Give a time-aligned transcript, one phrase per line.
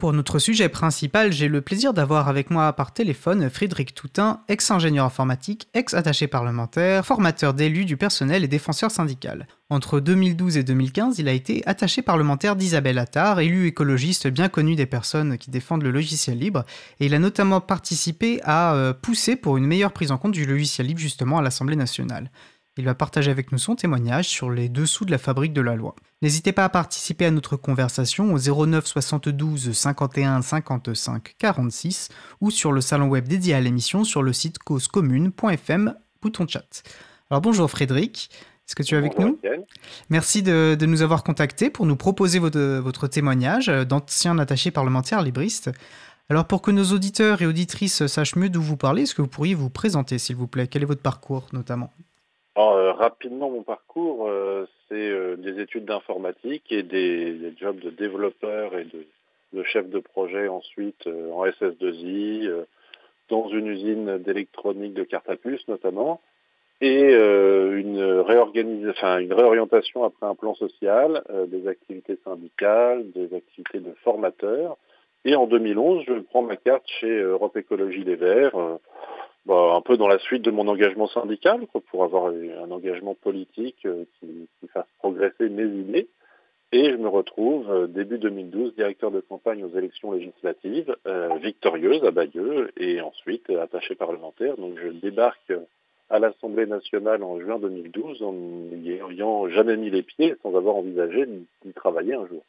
[0.00, 5.04] Pour notre sujet principal, j'ai le plaisir d'avoir avec moi par téléphone Frédéric Toutin, ex-ingénieur
[5.04, 9.46] informatique, ex-attaché parlementaire, formateur d'élus du personnel et défenseur syndical.
[9.68, 14.74] Entre 2012 et 2015, il a été attaché parlementaire d'Isabelle Attard, élu écologiste bien connu
[14.74, 16.64] des personnes qui défendent le logiciel libre,
[16.98, 20.46] et il a notamment participé à euh, pousser pour une meilleure prise en compte du
[20.46, 22.30] logiciel libre justement à l'Assemblée nationale.
[22.80, 25.76] Il va partager avec nous son témoignage sur les dessous de la fabrique de la
[25.76, 25.94] loi.
[26.22, 32.08] N'hésitez pas à participer à notre conversation au 09 72 51 55 46
[32.40, 36.82] ou sur le salon web dédié à l'émission sur le site causecommune.fm, bouton chat.
[37.28, 38.30] Alors bonjour Frédéric,
[38.66, 39.38] est-ce que tu es avec nous?
[40.08, 45.70] Merci de, nous avoir contactés pour nous proposer votre, votre témoignage d'ancien attaché parlementaire libriste.
[46.30, 49.28] Alors pour que nos auditeurs et auditrices sachent mieux d'où vous parlez, est-ce que vous
[49.28, 50.66] pourriez vous présenter s'il vous plaît?
[50.66, 51.92] Quel est votre parcours notamment?
[52.58, 58.76] Euh, rapidement, mon parcours, euh, c'est euh, des études d'informatique et des, jobs de développeur
[58.76, 62.64] et de, chef de projet ensuite en SS2I,
[63.28, 66.20] dans une usine d'électronique de carte à puce notamment,
[66.80, 74.76] et une, une réorientation après un plan social, des activités syndicales, des activités de formateur.
[75.24, 78.56] Et en 2011, je prends ma carte chez Europe Écologie Les Verts
[79.46, 83.84] bah, un peu dans la suite de mon engagement syndical, pour avoir un engagement politique
[83.86, 86.08] euh, qui, fasse progresser mes idées.
[86.72, 92.04] Et je me retrouve euh, début 2012 directeur de campagne aux élections législatives, euh, victorieuse
[92.04, 94.56] à Bayeux, et ensuite attaché parlementaire.
[94.56, 95.52] Donc je débarque
[96.10, 100.76] à l'Assemblée nationale en juin 2012 en n'y ayant jamais mis les pieds, sans avoir
[100.76, 101.26] envisagé
[101.64, 102.42] d'y travailler un jour.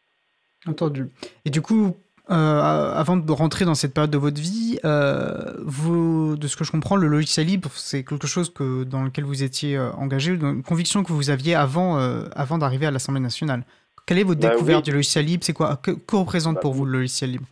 [0.68, 1.08] Entendu.
[1.46, 1.96] Et du coup,
[2.32, 6.64] euh, avant de rentrer dans cette période de votre vie, euh, vous, de ce que
[6.64, 10.32] je comprends, le logiciel libre, c'est quelque chose que, dans lequel vous étiez euh, engagé,
[10.32, 11.98] une conviction que vous aviez avant,
[12.34, 13.64] avant d'arriver à l'Assemblée nationale.
[14.08, 15.44] Quelle est votre bah découverte du logiciel libre?
[15.44, 17.48] C'est quoi que, représente bah pour vous le logiciel libre?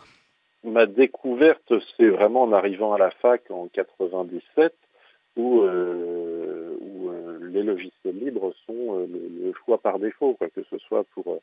[0.63, 4.73] Ma découverte, c'est vraiment en arrivant à la fac en 97,
[5.36, 7.11] où, où
[7.52, 11.39] les logiciels libres sont le, choix par défaut, quoi, que ce soit pour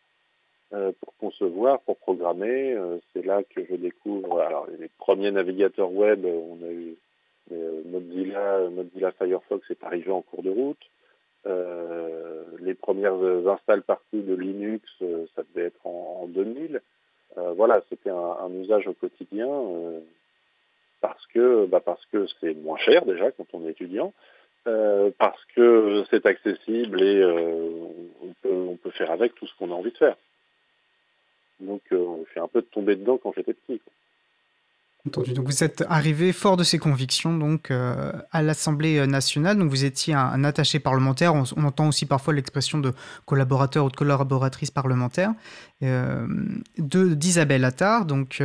[0.70, 2.72] pour concevoir, pour programmer.
[2.72, 6.24] Euh, c'est là que je découvre alors, les premiers navigateurs web.
[6.24, 6.96] On a eu
[7.52, 10.90] euh, Mozilla, Mozilla Firefox est arrivé en cours de route.
[12.60, 14.84] les premières installs parties de Linux,
[15.34, 16.80] ça devait être en, 2000.
[17.54, 19.48] voilà, c'était un, usage au quotidien
[21.00, 24.12] parce que bah parce que c'est moins cher déjà quand on est étudiant,
[24.64, 29.74] parce que c'est accessible et on, peut, on peut faire avec tout ce qu'on a
[29.74, 30.16] envie de faire.
[31.60, 33.80] Donc euh, je suis un peu tombé dedans quand j'étais petit.
[35.06, 35.34] Entendu.
[35.34, 39.56] Donc vous êtes arrivé fort de ces convictions donc euh, à l'Assemblée euh, nationale.
[39.56, 41.34] Donc vous étiez un, attaché parlementaire.
[41.34, 42.92] On, entend aussi parfois l'expression de
[43.24, 45.32] collaborateur ou de collaboratrice parlementaire.
[45.82, 46.26] Euh,
[46.78, 48.42] de d'Isabelle Attard, donc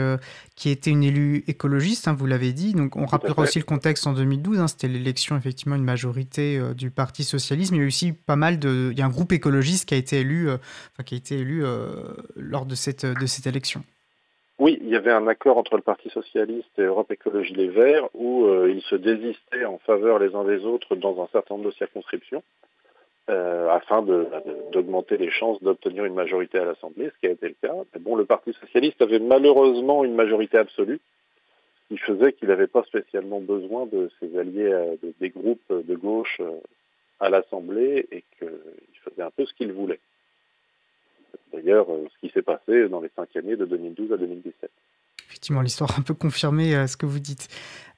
[0.55, 2.07] qui était une élue écologiste.
[2.07, 2.73] Hein, vous l'avez dit.
[2.73, 4.59] Donc on rappellera aussi le contexte en 2012.
[4.59, 7.71] Hein, C'était l'élection effectivement une majorité du Parti socialiste.
[7.71, 8.89] Mais il y a aussi pas mal de.
[8.91, 10.49] Il y a un groupe écologiste qui a été élu,
[11.05, 11.63] qui a été élu
[12.35, 13.83] lors de cette de cette élection.
[14.61, 18.07] Oui, il y avait un accord entre le Parti socialiste et Europe Écologie Les Verts
[18.13, 21.71] où euh, ils se désistaient en faveur les uns des autres dans un certain nombre
[21.71, 22.43] de circonscriptions
[23.31, 24.03] euh, afin
[24.71, 27.73] d'augmenter les chances d'obtenir une majorité à l'Assemblée, ce qui a été le cas.
[27.95, 30.99] Mais bon, le Parti socialiste avait malheureusement une majorité absolue,
[31.87, 36.39] qui faisait qu'il n'avait pas spécialement besoin de ses alliés, euh, des groupes de gauche
[37.19, 39.99] à l'Assemblée et qu'il faisait un peu ce qu'il voulait
[41.53, 44.69] d'ailleurs euh, ce qui s'est passé dans les cinq années de 2012 à 2017.
[45.27, 47.47] Effectivement, l'histoire a un peu confirmé euh, ce que vous dites.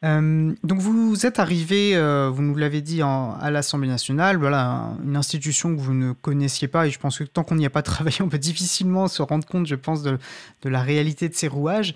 [0.03, 1.93] Euh, donc vous êtes arrivé,
[2.29, 6.87] vous nous l'avez dit, à l'Assemblée nationale, voilà, une institution que vous ne connaissiez pas,
[6.87, 9.47] et je pense que tant qu'on n'y a pas travaillé, on peut difficilement se rendre
[9.47, 10.17] compte, je pense, de,
[10.65, 11.95] la réalité de ces rouages.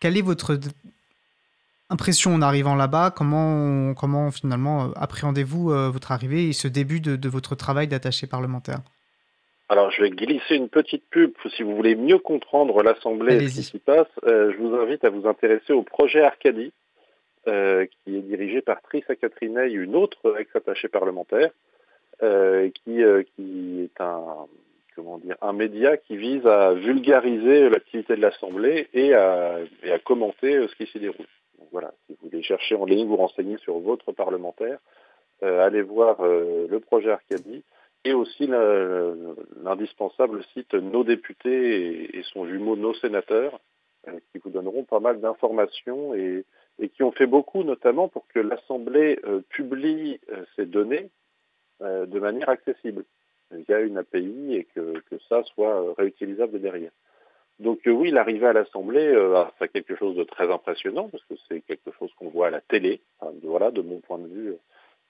[0.00, 0.58] quelle est votre
[1.90, 3.10] impression en arrivant là-bas?
[3.14, 8.80] Comment, comment finalement appréhendez-vous votre arrivée et ce début de votre travail d'attaché parlementaire?
[9.68, 11.32] Alors, je vais glisser une petite pub.
[11.56, 15.04] Si vous voulez mieux comprendre l'Assemblée et ce qui s'y passe, euh, je vous invite
[15.04, 16.72] à vous intéresser au projet Arcadie,
[17.46, 21.50] euh, qui est dirigé par Trissa Catrinei, une autre ex-attachée parlementaire,
[22.22, 24.46] euh, qui, est un,
[24.94, 29.98] comment dire, un média qui vise à vulgariser l'activité de l'Assemblée et à, et à
[29.98, 31.26] commenter ce qui s'y déroule.
[31.58, 34.78] Donc, voilà, si vous voulez chercher en ligne, vous renseigner sur votre parlementaire,
[35.40, 37.62] allez voir le projet Arcadie
[38.04, 43.60] et aussi l'indispensable site Nos députés et, son jumeau Nos sénateurs,
[44.08, 46.44] euh, qui vous donneront pas mal d'informations et,
[46.94, 51.10] qui ont fait beaucoup, notamment pour que l'Assemblée euh, publie euh, ces données
[51.80, 53.04] de manière accessible
[53.50, 56.92] via une API et que, ça soit réutilisable derrière.
[57.58, 59.12] Donc oui, l'arrivée à l'Assemblée,
[59.58, 62.60] c'est quelque chose de très impressionnant parce que c'est quelque chose qu'on voit à la
[62.60, 63.00] télé.
[63.42, 64.54] voilà, de mon point de vue,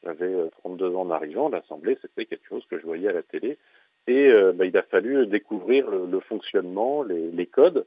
[0.04, 3.58] j'avais 32 ans en arrivant, l'Assemblée, c'était quelque chose que je voyais à la télé.
[4.06, 7.86] Et bah, il a fallu découvrir le, fonctionnement, les, codes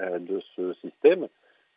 [0.00, 1.28] de ce système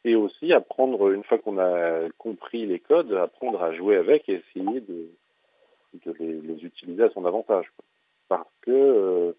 [0.06, 4.44] et aussi apprendre, une fois qu'on a compris les codes, apprendre à jouer avec et
[4.56, 5.10] essayer de,
[6.20, 7.72] les, utiliser à son avantage.
[8.28, 9.32] Parce que, euh,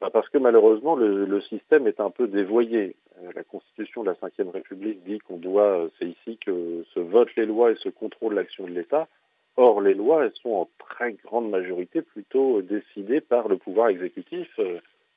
[0.00, 2.96] bah, parce que malheureusement, le, système est un peu dévoyé.
[3.22, 7.00] Euh, la Constitution de la Ve République dit qu'on doit, euh, c'est ici que se
[7.00, 9.08] votent les lois et se contrôle l'action de l'État.
[9.56, 14.48] Or, les lois, elles sont en très grande majorité plutôt décidées par le pouvoir exécutif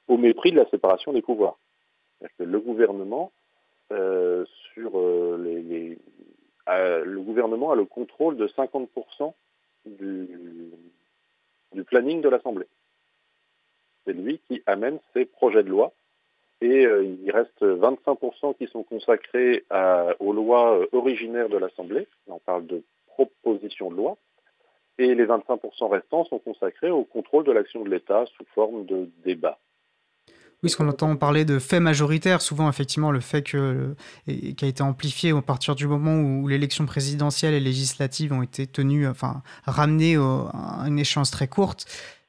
[0.08, 1.58] au mépris de la séparation des pouvoirs.
[2.38, 3.32] Que le gouvernement
[3.92, 4.46] euh,
[4.78, 5.96] euh,
[7.04, 9.34] le gouvernement a le contrôle de 50%
[9.86, 10.30] du,
[11.74, 12.68] du planning de l'Assemblée.
[14.06, 15.92] C'est lui qui amène ses projets de loi
[16.62, 19.66] et euh, il reste 25% qui sont consacrés
[20.20, 22.08] aux lois originaires de l'Assemblée.
[22.28, 24.18] On parle de propositions de loi.
[25.00, 29.10] Et les 25% restants sont consacrés au contrôle de l'action de l'État sous forme de
[29.26, 29.58] débat.
[30.64, 33.56] Oui, ce qu'on entend parler de fait majoritaire, souvent effectivement le fait
[34.28, 38.44] et, qui a été amplifié à partir du moment où l'élection présidentielle et législative ont
[38.44, 41.88] été tenues, enfin ramenées à une échéance très courte.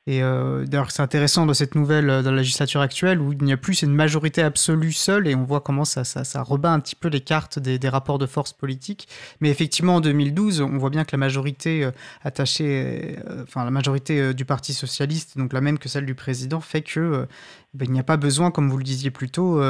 [0.09, 3.45] Et euh, d'ailleurs, c'est intéressant de cette nouvelle euh, dans la législature actuelle où il
[3.45, 6.73] n'y a plus une majorité absolue seule et on voit comment ça, ça, ça rebat
[6.73, 9.07] un petit peu les cartes des, des, rapports de force politiques.
[9.41, 11.93] Mais effectivement, en 2012, on voit bien que la majorité euh,
[12.25, 16.83] attachée, enfin la majorité du Parti socialiste, donc la même que celle du président, fait
[16.83, 17.29] que
[17.75, 19.61] ben, il n'y a pas besoin, comme vous le disiez plus tôt,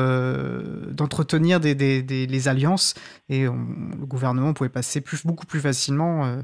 [0.91, 2.95] d'entretenir des, des, des, les alliances
[3.29, 6.43] et le gouvernement pouvait passer beaucoup plus facilement,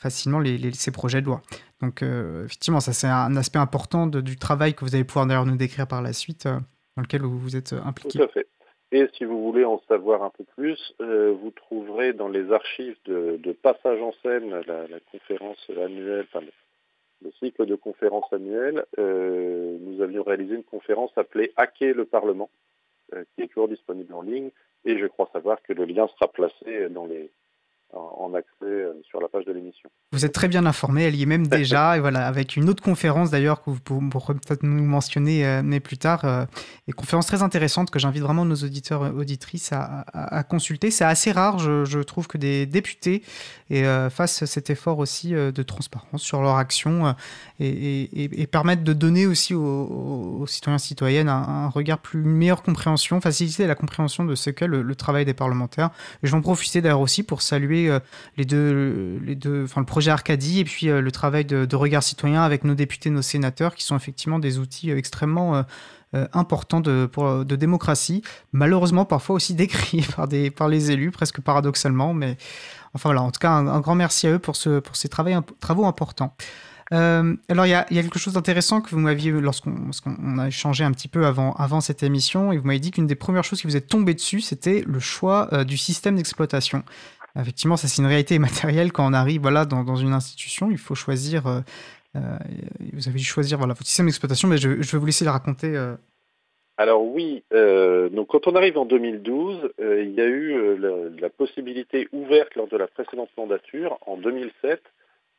[0.00, 0.42] facilement
[0.72, 1.42] ces projets de loi.
[1.82, 5.46] Donc, euh, effectivement, ça, c'est un aspect important du travail que vous allez pouvoir d'ailleurs
[5.46, 6.58] nous décrire par la suite, euh,
[6.96, 8.18] dans lequel vous, vous êtes euh, impliqué.
[8.18, 8.46] Tout à fait.
[8.92, 13.52] Et si vous voulez en savoir un peu plus, vous trouverez dans les archives de,
[13.62, 16.44] Passage en scène, la, conférence annuelle, enfin,
[17.22, 22.50] le, cycle de conférences annuelles, nous avions réalisé une conférence appelée Hacker le Parlement,
[23.12, 24.50] qui est toujours disponible en ligne,
[24.84, 27.30] et je crois savoir que le lien sera placé dans les,
[27.92, 29.90] en accès euh, sur la page de l'émission.
[30.12, 32.82] Vous êtes très bien informé, elle y est même déjà, et voilà, avec une autre
[32.82, 36.44] conférence d'ailleurs que vous pourrez peut-être nous mentionner euh, mais plus tard, euh,
[36.86, 40.90] et conférence très intéressante que j'invite vraiment nos auditeurs et auditrices à, consulter.
[40.90, 43.22] C'est assez rare, je, trouve, que des députés
[43.68, 47.14] et, fassent cet effort aussi de transparence sur leur action
[47.60, 53.20] et, permettent de donner aussi aux, citoyens et citoyennes un, regard plus, une meilleure compréhension,
[53.20, 55.90] faciliter la compréhension de ce qu'est le, le travail des parlementaires.
[56.22, 58.00] Et je vais en profiter d'ailleurs aussi pour saluer euh,
[58.36, 63.22] le projet Arcadie et puis euh, le travail de, regard citoyen avec nos députés, nos
[63.22, 65.64] sénateurs, qui sont effectivement des outils euh, extrêmement
[66.32, 68.22] importants de, démocratie,
[68.52, 70.04] malheureusement parfois aussi décriés
[70.56, 72.36] par, les élus, presque paradoxalement, mais
[72.94, 75.84] enfin voilà, en tout cas un, grand merci à eux pour, ce, pour ces travaux,
[75.84, 76.34] importants.
[76.90, 81.06] alors, il y, a, quelque chose d'intéressant que vous m'aviez, lorsqu'on a échangé un petit
[81.06, 83.76] peu avant, avant cette émission, et vous m'avez dit qu'une des premières choses qui vous
[83.76, 86.82] est tombée dessus, c'était le choix du système d'exploitation.
[87.38, 90.94] Effectivement, ça c'est une réalité matérielle quand on arrive voilà, dans, une institution, il faut
[90.94, 91.46] choisir.
[91.46, 91.60] Euh,
[92.16, 92.20] euh,
[92.92, 95.30] vous avez dû choisir voilà, votre système d'exploitation, mais je, je, vais vous laisser le
[95.30, 95.76] raconter.
[95.76, 95.94] Euh.
[96.76, 102.54] Alors oui, donc quand on arrive en 2012, il y a eu la, possibilité ouverte
[102.54, 104.80] lors de la précédente mandature, en 2007,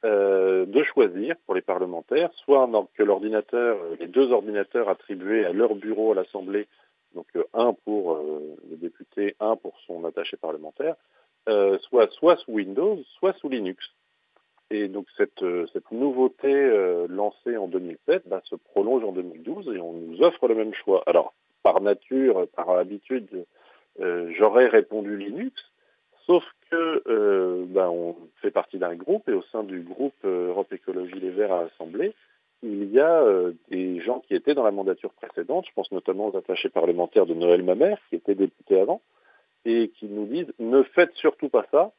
[0.04, 6.12] de choisir pour les parlementaires, soit que l'ordinateur, les deux ordinateurs attribués à leur bureau
[6.12, 6.68] à l'Assemblée,
[7.16, 8.20] donc un pour
[8.70, 10.94] le député, un pour son attaché parlementaire,
[11.50, 12.08] euh, soit,
[12.38, 13.84] sous Windows, soit sous Linux.
[14.70, 19.74] Et donc cette, euh, cette nouveauté euh, lancée en 2007 bah, se prolonge en 2012
[19.76, 21.04] et on nous offre le même choix.
[21.08, 21.34] Alors,
[21.64, 23.46] par nature, par habitude,
[24.00, 25.62] j'aurais répondu Linux,
[26.26, 31.20] sauf que bah, on fait partie d'un groupe et au sein du groupe Europe Écologie
[31.20, 32.16] Les Verts à l'Assemblée,
[32.64, 33.24] il y a
[33.70, 37.36] des gens qui étaient dans la mandature précédente, je pense notamment aux attachés parlementaires de
[37.36, 39.02] Noël Mamère, qui était député avant,
[39.66, 41.92] et qui nous disent ne faites surtout pas ça,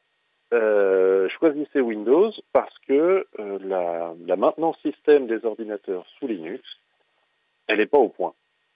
[0.53, 6.61] euh, choisissez Windows parce que euh, la, maintenance système des ordinateurs sous Linux,
[7.67, 8.33] elle n'est pas au point.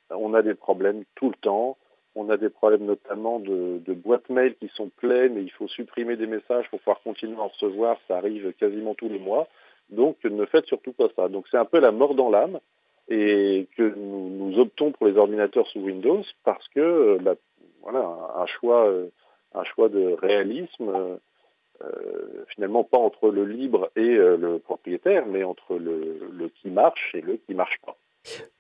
[0.10, 1.78] On a des problèmes tout le temps.
[2.16, 6.16] On a des problèmes notamment de, boîtes mail qui sont pleines et il faut supprimer
[6.16, 8.00] des messages pour pouvoir continuer à en recevoir.
[8.08, 9.48] Ça arrive quasiment tous les mois.
[9.90, 11.28] Donc ne faites surtout pas ça.
[11.28, 12.60] Donc c'est un peu la mort dans l'âme
[13.08, 17.36] et que nous, nous, optons pour les ordinateurs sous Windows parce que euh, bah,
[17.82, 19.10] voilà, un choix, euh,
[19.54, 21.18] un choix de réalisme, euh,
[21.84, 27.22] euh, finalement pas entre le libre et le propriétaire, mais entre le, qui marche et
[27.22, 27.96] le qui marche pas.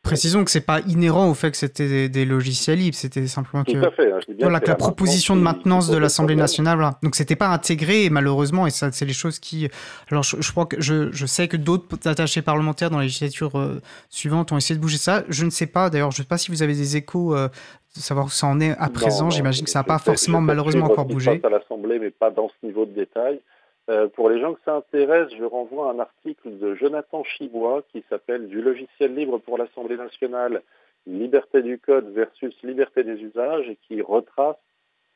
[0.04, 3.76] Précisons que c'est pas inhérent au fait que c'était des, logiciels libres, c'était simplement que,
[3.76, 3.92] hein,
[4.40, 6.98] voilà, que la, proposition de maintenance de l'Assemblée nationale, voilà.
[7.04, 9.68] donc c'était pas intégré et malheureusement, et ça c'est les choses qui,
[10.10, 13.82] alors je, crois que je, je, sais que d'autres attachés parlementaires dans la législature euh,
[14.10, 15.26] suivante ont essayé de bouger ça.
[15.28, 17.50] Je ne sais pas, d'ailleurs, je ne sais pas si vous avez des échos, euh,
[17.98, 19.30] de savoir où ça en est à présent.
[19.30, 21.42] J'imagine que ça n'a pas forcément malheureusement encore bougé.
[21.44, 23.42] à l'Assemblée, mais pas dans ce niveau de détail.
[23.90, 27.84] Euh, pour les gens que ça intéresse, je renvoie à un article de Jonathan Chibois
[27.92, 30.62] qui s'appelle Du logiciel libre pour l'Assemblée nationale,
[31.06, 34.58] liberté du code versus liberté des usages et qui retrace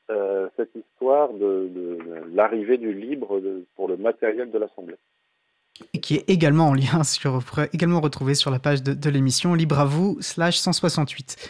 [0.10, 1.98] euh, cette histoire de,
[2.34, 3.42] l'arrivée du libre
[3.76, 4.96] pour le matériel de l'Assemblée.
[5.94, 7.42] Et qui est également en lien sur,
[7.74, 11.50] également retrouvé sur la page de, l'émission Libre à vous slash 168.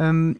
[0.00, 0.34] Euh,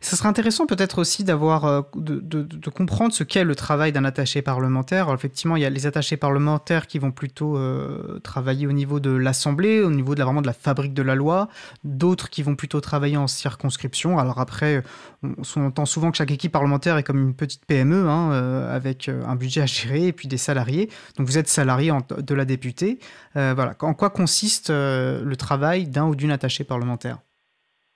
[0.00, 4.42] ça serait intéressant peut-être aussi d'avoir euh, de, comprendre ce qu'est le travail d'un attaché
[4.42, 5.12] parlementaire.
[5.12, 9.10] effectivement, il y a les attachés parlementaires qui vont plutôt euh, travailler au niveau de
[9.10, 11.48] l'Assemblée, au niveau de la, vraiment de la fabrique de la loi,
[11.84, 14.18] d'autres qui vont plutôt travailler en circonscription.
[14.18, 14.82] Alors après,
[15.22, 18.30] on, entend souvent que chaque équipe parlementaire est comme une petite PME, hein,
[18.70, 20.90] avec un budget à gérer et puis des salariés.
[21.16, 22.98] Donc vous êtes salarié de la députée.
[23.34, 23.74] voilà.
[23.80, 27.18] En quoi consiste le travail d'un ou d'une attachée parlementaire?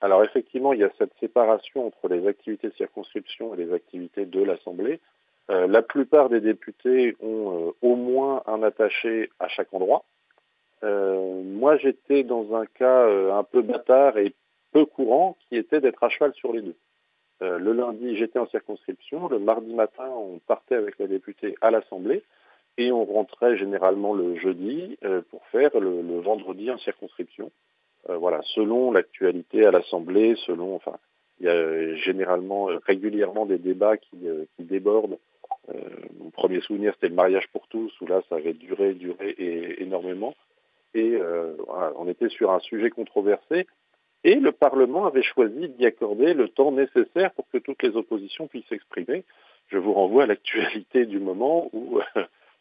[0.01, 4.25] Alors effectivement, il y a cette séparation entre les activités de circonscription et les activités
[4.25, 4.99] de l'Assemblée.
[5.51, 10.03] Euh, la plupart des députés ont euh, au moins un attaché à chaque endroit.
[10.83, 14.33] Euh, moi, j'étais dans un cas un peu bâtard et
[14.71, 16.75] peu courant, qui était d'être à cheval sur les deux.
[17.41, 19.27] le lundi, j'étais en circonscription.
[19.27, 22.23] Le mardi matin, on partait avec la députée à l'Assemblée
[22.77, 24.97] et on rentrait généralement le jeudi
[25.29, 27.51] pour faire le vendredi en circonscription.
[28.09, 30.97] Euh, voilà, selon l'actualité à l'Assemblée, selon, enfin,
[31.39, 35.17] il y a généralement, euh, régulièrement des débats qui, euh, débordent.
[36.19, 39.35] mon premier souvenir, c'était le mariage pour tous, où là, ça avait duré, duré
[39.79, 40.35] énormément.
[40.93, 41.17] Et
[41.97, 43.67] on était sur un sujet controversé.
[44.23, 48.47] Et le Parlement avait choisi d'y accorder le temps nécessaire pour que toutes les oppositions
[48.47, 49.23] puissent s'exprimer.
[49.67, 51.99] Je vous renvoie à l'actualité du moment où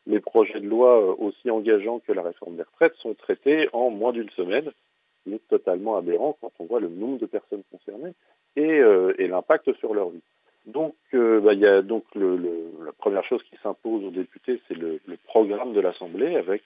[0.07, 4.13] les projets de loi aussi engageants que la réforme des retraites sont traités en moins
[4.13, 4.71] d'une semaine
[5.23, 8.15] qui est totalement aberrant quand on voit le nombre de personnes concernées
[8.57, 10.23] et, euh, l'impact sur leur vie.
[10.67, 15.01] Donc, euh, bah, y a donc la première chose qui s'impose aux députés, c'est le,
[15.25, 16.63] programme de l'Assemblée avec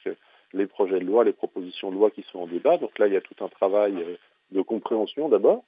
[0.52, 2.78] les projets de loi, les propositions de loi qui sont en débat.
[2.78, 4.16] Donc là, il y a tout un travail euh,
[4.50, 5.64] de compréhension d'abord,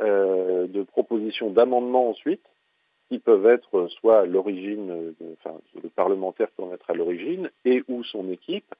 [0.00, 2.44] de propositions d'amendements ensuite,
[3.08, 8.04] qui peuvent être soit l'origine, enfin le parlementaire peut en être à l'origine, et ou
[8.04, 8.74] son équipe,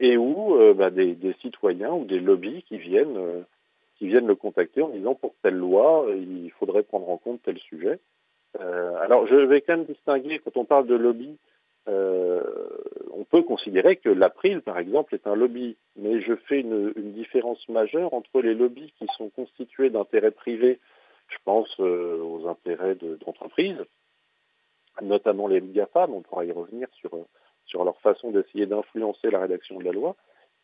[0.00, 3.42] et où euh, bah, des, citoyens ou des lobbies qui viennent, euh,
[3.98, 7.58] qui viennent le contacter en disant pour telle loi, il faudrait prendre en compte tel
[7.58, 7.98] sujet.
[8.60, 11.36] Euh, alors je vais quand même distinguer, quand on parle de lobby,
[11.86, 17.66] on peut considérer que l'April, par exemple, est un lobby, mais je fais une, différence
[17.70, 20.80] majeure entre les lobbies qui sont constitués d'intérêts privés,
[21.28, 23.82] je pense aux intérêts d'entreprises,
[25.00, 27.10] notamment les GAFAM, on pourra y revenir sur
[27.68, 30.16] sur leur façon d'essayer d'influencer la rédaction de la loi,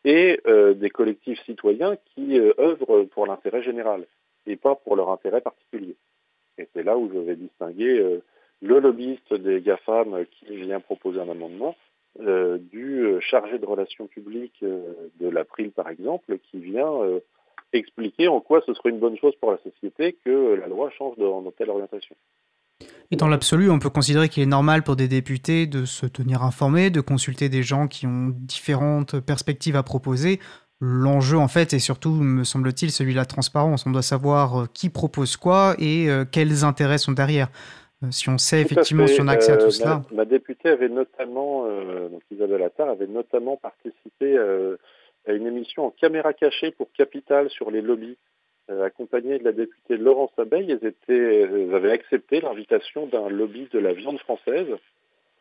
[0.05, 4.05] et euh, des collectifs citoyens qui euh, œuvrent pour l'intérêt général
[4.45, 5.95] et pas pour leur intérêt particulier.
[6.59, 8.19] Et c'est là où je vais distinguer euh,
[8.61, 11.75] le lobbyiste des GAFAM qui vient proposer un amendement
[12.17, 17.19] du chargé de relations publiques de l'April, par exemple, qui vient
[17.73, 21.17] expliquer en quoi ce serait une bonne chose pour la société que la loi change
[21.17, 22.15] dans telle orientation.
[23.11, 26.41] Et dans l'absolu, on peut considérer qu'il est normal pour des députés de se tenir
[26.43, 30.39] informés, de consulter des gens qui ont différentes perspectives à proposer.
[30.81, 33.85] L'enjeu, en fait, est surtout, me semble-t-il, celui de la transparence.
[33.85, 37.47] On doit savoir euh, qui propose quoi et euh, quels intérêts sont derrière.
[38.03, 40.01] Euh, si on sait effectivement, si on a accès à tout cela.
[40.11, 41.65] Ma, députée avait notamment,
[42.09, 47.71] donc Isabelle Attard, avait notamment participé à une émission en caméra cachée pour Capital sur
[47.71, 48.17] les lobbies.
[48.71, 53.77] Euh, accompagné de la députée Laurence Abeille, elles, étaient, avaient accepté l'invitation d'un lobby de
[53.77, 54.75] la viande française.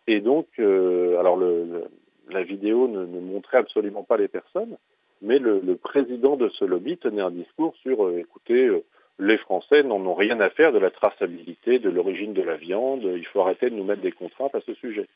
[0.07, 1.85] Et donc, euh, alors le,
[2.29, 4.77] la vidéo ne, montrait absolument pas les personnes,
[5.23, 8.71] mais le, président de ce lobby tenait un discours sur, euh, écoutez,
[9.19, 13.05] les Français n'en ont rien à faire de la traçabilité de l'origine de la viande,
[13.05, 15.09] il faut arrêter de nous mettre des contraintes à ce sujet.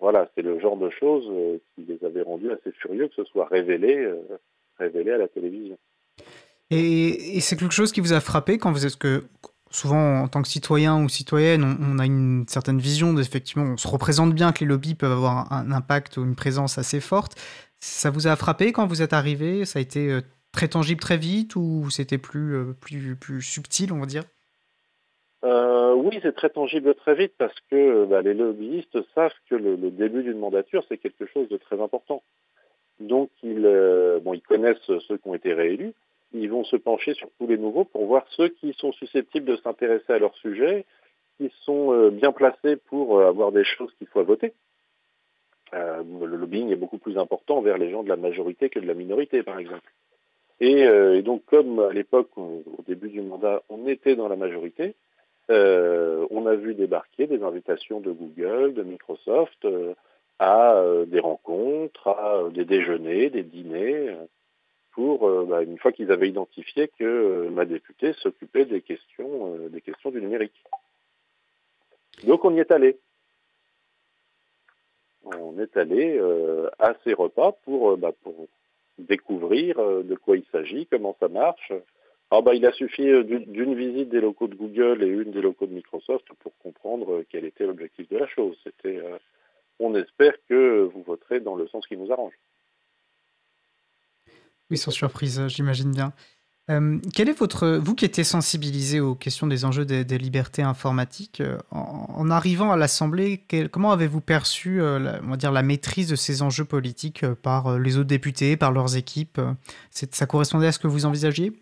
[0.00, 1.30] voilà, c'est le genre de choses
[1.74, 4.10] qui les avait rendus assez furieux que ce soit révélé,
[4.78, 5.76] révélé à la télévision.
[6.70, 9.24] Et, c'est quelque chose qui vous a frappé quand vous êtes que
[9.70, 13.88] souvent en tant que citoyen ou citoyenne, on, a une certaine vision d'effectivement, on se
[13.88, 17.36] représente bien que les lobbies peuvent avoir un, impact ou une présence assez forte.
[17.78, 19.64] Ça vous a frappé quand vous êtes arrivé?
[19.64, 20.20] Ça a été euh,
[20.52, 24.24] très tangible très vite ou c'était plus, euh, plus, plus subtil, on va dire?
[25.44, 29.76] Euh, oui, c'est très tangible très vite parce que bah, les lobbyistes savent que le,
[29.90, 32.22] début d'une mandature, c'est quelque chose de très important.
[32.98, 33.62] Donc, ils,
[34.22, 35.94] bon, ils connaissent ceux qui ont été réélus,
[36.32, 39.56] ils vont se pencher sur tous les nouveaux pour voir ceux qui sont susceptibles de
[39.56, 40.84] s'intéresser à leur sujet,
[41.38, 44.52] qui sont bien placés pour avoir des choses qu'il faut voter.
[45.72, 48.94] le lobbying est beaucoup plus important vers les gens de la majorité que de la
[48.94, 49.90] minorité, par exemple.
[50.60, 54.94] Et, donc, comme à l'époque, au début du mandat, on était dans la majorité,
[55.48, 59.66] on a vu débarquer des invitations de Google, de Microsoft,
[60.40, 64.16] à euh, des rencontres, à euh, des déjeuners, des dîners,
[64.98, 69.80] euh, pour, bah, une fois qu'ils avaient identifié que ma députée s'occupait des questions, des
[69.80, 70.64] questions du numérique.
[72.24, 72.98] Donc on y est allé.
[75.24, 76.18] On est allé
[76.78, 78.12] à ces repas pour, bah,
[78.98, 81.72] découvrir de quoi il s'agit, comment ça marche.
[82.30, 85.66] Alors, bah, il a suffi d'une visite des locaux de Google et une des locaux
[85.66, 88.56] de Microsoft pour comprendre quel était l'objectif de la chose.
[88.64, 89.00] C'était
[89.80, 92.34] on espère que vous voterez dans le sens qui nous arrange.
[94.70, 96.12] Oui, sans surprise, j'imagine bien.
[96.70, 101.40] Euh, quel est votre, vous qui étiez sensibilisé aux questions des enjeux des, libertés informatiques,
[101.40, 106.08] euh, en, arrivant à l'Assemblée, comment avez-vous perçu, euh, la, on va dire, la maîtrise
[106.08, 109.40] de ces enjeux politiques par les autres députés, par leurs équipes
[109.90, 111.52] Ça correspondait à ce que vous envisagiez?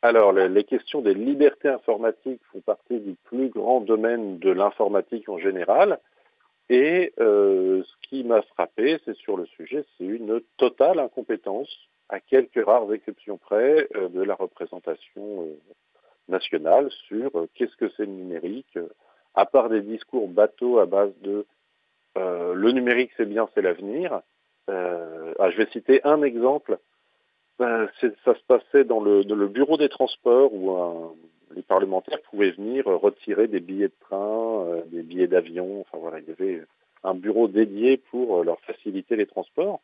[0.00, 5.38] Alors, les, questions des libertés informatiques font partie du plus grand domaine de l'informatique en
[5.38, 5.98] général.
[6.70, 11.68] Et euh, ce qui m'a frappé, c'est sur le sujet, c'est une totale incompétence,
[12.08, 15.56] à quelques rares exceptions près, euh, de la représentation euh,
[16.28, 18.78] nationale sur qu'est-ce que c'est le numérique,
[19.34, 21.46] à part des discours bateaux à base de
[22.16, 24.22] le numérique c'est bien, c'est l'avenir.
[24.66, 26.78] Ah, je vais citer un exemple.
[27.58, 31.14] ça se passait dans le, bureau des transports où
[31.54, 35.80] les parlementaires pouvaient venir retirer des billets de train, euh, des billets d'avion.
[35.80, 36.62] Enfin voilà, il y avait
[37.04, 39.80] un bureau dédié pour euh, leur faciliter les transports.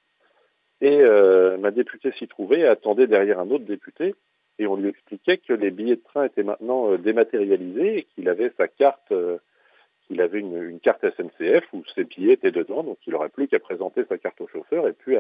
[0.81, 4.15] Et euh, ma députée s'y trouvait attendait derrière un autre député.
[4.59, 8.53] Et on lui expliquait que les billets de train étaient maintenant dématérialisés et qu'il avait
[8.57, 9.13] sa carte,
[10.07, 12.85] qu'il avait une, carte SNCF où ses billets étaient dedans.
[12.85, 15.17] Donc il n'aurait plus qu'à présenter sa carte au chauffeur et puis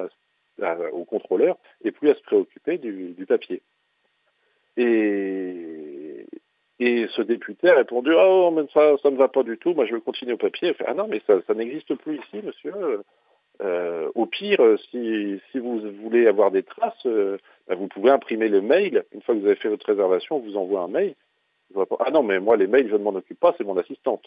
[0.92, 3.60] au contrôleur et plus à se préoccuper du, du papier.
[4.76, 5.83] Et,
[6.84, 9.94] et ce député a répondu Oh, mais ça, ne va pas du tout, moi je
[9.94, 10.74] veux continuer au papier.
[10.86, 13.02] ah non, mais ça, n'existe plus ici, monsieur.
[13.62, 18.48] Euh, au pire, si, si, vous voulez avoir des traces, euh, ben, vous pouvez imprimer
[18.48, 19.04] le mail.
[19.12, 21.14] Une fois que vous avez fait votre réservation, on vous envoie un mail.
[22.00, 24.26] Ah non, mais moi, les mails, je ne m'en occupe pas, c'est mon assistante.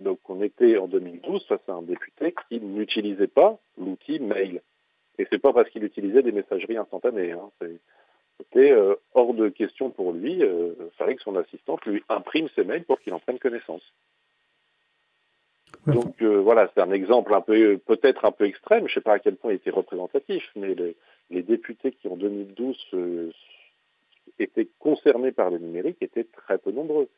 [0.00, 4.60] Donc on était en 2012 face à un député qui n'utilisait pas l'outil mail.
[5.18, 7.32] Et c'est pas parce qu'il utilisait des messageries instantanées.
[7.32, 7.50] Hein.
[8.40, 10.34] C'était euh, hors de question pour lui.
[10.34, 13.82] il euh, fallait que son assistante lui imprime ses mails pour qu'il en prenne connaissance.
[15.86, 18.86] Donc euh, voilà, c'est un exemple un peu peut-être un peu extrême.
[18.86, 22.16] Je ne sais pas à quel point il était représentatif, mais les, députés qui en
[22.16, 23.32] 2012
[24.38, 27.08] étaient concernés par le numérique étaient très peu nombreux.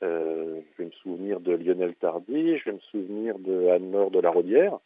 [0.00, 4.30] je vais me souvenir de Lionel Tardy, je vais me souvenir de Anne-Laure de la
[4.30, 4.78] Rodière,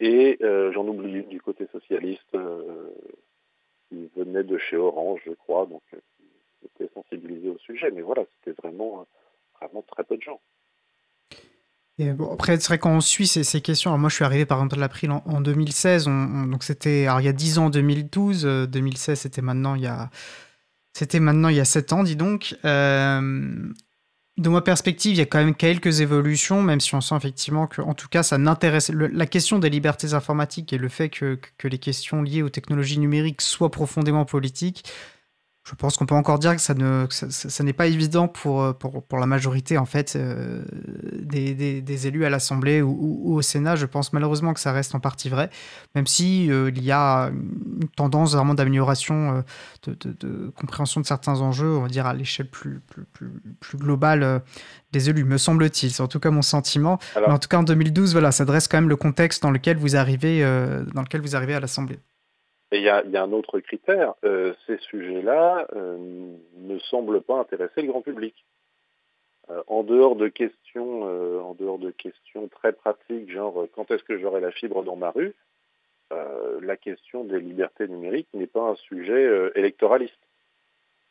[0.00, 2.36] et j'en oublie du côté socialiste,
[3.90, 5.98] qui venait de chez Orange, je crois, donc euh,
[6.60, 7.90] qui était sensibilisé au sujet.
[7.90, 9.06] Mais voilà, c'était vraiment,
[9.60, 10.40] vraiment très peu de gens.
[11.98, 13.90] Et bon, après, c'est vrai qu'on suit ces, questions.
[13.90, 16.06] Alors moi, je suis arrivé par exemple à l'April en, en 2016.
[16.06, 18.68] donc c'était, il y a 10 ans, 2012.
[18.70, 20.08] 2016, euh, c'était maintenant il y a,
[20.94, 22.56] c'était maintenant il y a 7 ans, dis donc.
[22.64, 23.70] Euh,
[24.40, 27.66] de ma perspective, il y a quand même quelques évolutions, même si on sent effectivement
[27.66, 28.90] que, en tout cas, ça n'intéresse.
[28.90, 32.98] La question des libertés informatiques et le fait que, que, les questions liées aux technologies
[32.98, 34.84] numériques soient profondément politiques,
[35.62, 38.72] je pense qu'on peut encore dire que ça ne ça, n'est pas évident pour, euh,
[38.72, 40.64] pour, pour, la majorité en fait euh,
[41.12, 43.76] des, des, élus à l'Assemblée ou, au Sénat.
[43.76, 45.50] Je pense malheureusement que ça reste en partie vrai,
[45.94, 49.44] même si euh, il y a une tendance vraiment d'amélioration
[49.82, 53.78] de, de, compréhension de certains enjeux, on va dire à l'échelle plus, plus, plus, plus,
[53.78, 54.42] globale
[54.92, 55.92] des élus, me semble-t-il.
[55.92, 56.98] C'est en tout cas mon sentiment.
[57.16, 59.76] Mais en tout cas en 2012, voilà, ça dresse quand même le contexte dans lequel
[59.76, 60.42] vous arrivez,
[60.94, 62.00] dans lequel vous arrivez à l'Assemblée.
[62.72, 65.96] Et il y a, un autre critère, euh, ces sujets-là euh,
[66.58, 68.44] ne semblent pas intéresser le grand public.
[69.50, 74.18] Euh, en dehors de questions, en dehors de questions très pratiques, genre quand est-ce que
[74.18, 75.34] j'aurai la fibre dans ma rue,
[76.62, 80.18] la question des libertés numériques n'est pas un sujet électoraliste.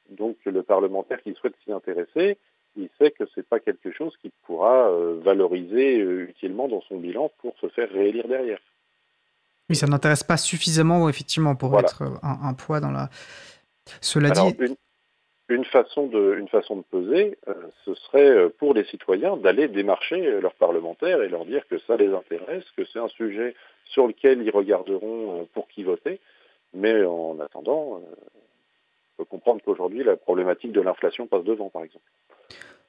[0.10, 2.38] Donc le parlementaire qui souhaite s'y intéresser,
[2.76, 4.92] il sait que ce n'est pas quelque chose qui pourra
[5.22, 8.60] valoriser utilement dans son bilan pour se faire réélire derrière.
[9.70, 13.10] Oui, ça n'intéresse pas suffisamment, effectivement, pour être un, poids dans la.
[14.02, 14.56] Cela dit.
[15.50, 17.54] Une, façon de, une façon de peser, euh,
[17.84, 21.80] ce serait euh, pour les citoyens d'aller démarcher euh, leurs parlementaires et leur dire que
[21.80, 23.56] ça les intéresse, que c'est un sujet
[23.86, 26.20] sur lequel ils regarderont pour qui voter.
[26.76, 28.04] Mais en attendant, on
[29.18, 32.06] peut comprendre qu'aujourd'hui, la problématique de l'inflation passe devant, par exemple.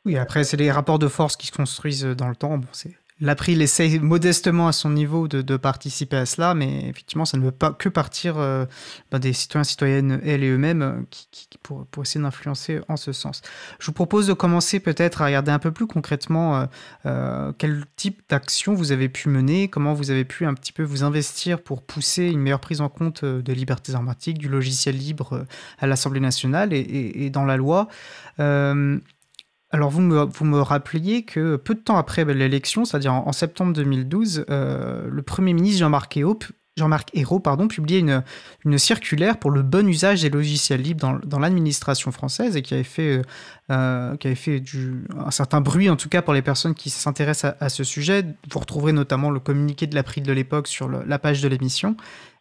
[0.05, 2.59] Oui, après, c'est les rapports de force qui se construisent dans le temps.
[2.59, 2.91] Bon, c'est
[3.21, 7.51] L'April essaye modestement à son niveau de, participer à cela, mais effectivement, ça ne veut
[7.51, 8.65] pas que partir euh,
[9.11, 13.43] ben, des citoyens, citoyennes, elles et eux-mêmes, euh, qui, pour, essayer d'influencer en ce sens.
[13.79, 16.67] Je vous propose de commencer peut-être à regarder un peu plus concrètement
[17.05, 20.83] euh, quel type d'action vous avez pu mener, comment vous avez pu un petit peu
[20.83, 25.45] vous investir pour pousser une meilleure prise en compte des libertés informatiques, du logiciel libre
[25.79, 27.89] à l'Assemblée nationale et, dans la loi.
[29.73, 33.73] Alors vous me, vous me rappeliez que peu de temps après l'élection, c'est-à-dire en, septembre
[33.73, 36.19] 2012, euh, le Premier ministre Jean-Marc
[36.77, 38.25] Jean-Marc pardon, publiait une,
[38.65, 42.75] une, circulaire pour le bon usage des logiciels libres dans, dans l'administration française et qui
[42.75, 43.23] avait fait,
[43.71, 46.91] euh, qui avait fait du, un certain bruit, en tout cas pour les personnes qui
[46.91, 48.25] s'intéressent à, ce sujet.
[48.51, 51.97] Vous retrouverez notamment le communiqué de l'April de l'époque sur la page de l'émission.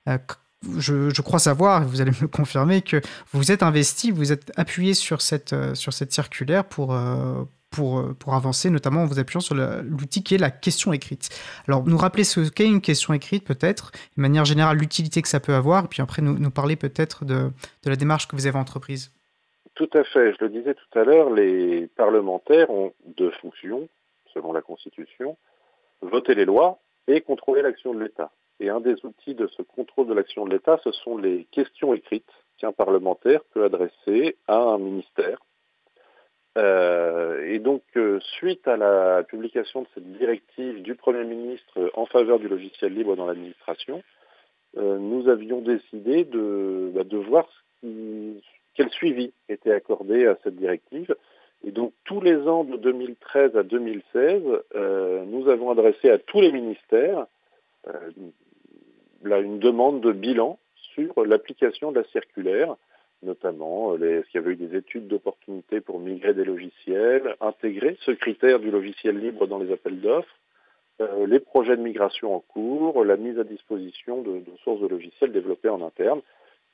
[0.08, 0.18] Euh,
[0.64, 5.22] je, crois savoir, vous allez me confirmer, que vous êtes investi, vous êtes appuyé sur
[5.22, 9.40] cette, euh, sur cette circulaire pour, euh, pour, euh, pour avancer, notamment en vous appuyant
[9.40, 11.30] sur l'outil qui est la question écrite.
[11.68, 15.40] Alors, nous rappeler ce qu'est une question écrite, peut-être, de manière générale, l'utilité que ça
[15.40, 17.52] peut avoir, et puis après, nous, nous parler peut-être de,
[17.84, 19.12] de la démarche que vous avez entreprise.
[19.76, 20.34] Tout à fait.
[20.34, 23.88] Je le disais tout à l'heure, les parlementaires ont deux fonctions,
[24.34, 25.38] selon la Constitution,
[26.02, 28.30] voter les lois et contrôler l'action de l'État.
[28.60, 31.94] Et un des outils de ce contrôle de l'action de l'État, ce sont les questions
[31.94, 35.40] écrites qu'un parlementaire peut adresser à un ministère.
[36.58, 42.06] Euh, et donc, euh, suite à la publication de cette directive du Premier ministre en
[42.06, 44.04] faveur du logiciel libre dans l'administration,
[44.78, 47.48] euh, nous avions décidé de, bah, de voir
[47.82, 51.16] quel suivi était accordé à cette directive.
[51.64, 54.44] Et donc, tous les ans de 2013 à 2016,
[55.28, 57.26] nous avons adressé à tous les ministères
[59.24, 60.60] là, une demande de bilan
[60.94, 62.76] sur l'application de la circulaire,
[63.24, 68.12] notamment est-ce qu'il y avait eu des études d'opportunité pour migrer des logiciels, intégrer ce
[68.12, 70.36] critère du logiciel libre dans les appels d'offres,
[71.02, 75.32] euh, les projets de migration en cours, la mise à disposition de, sources de logiciels
[75.32, 76.22] développées en interne,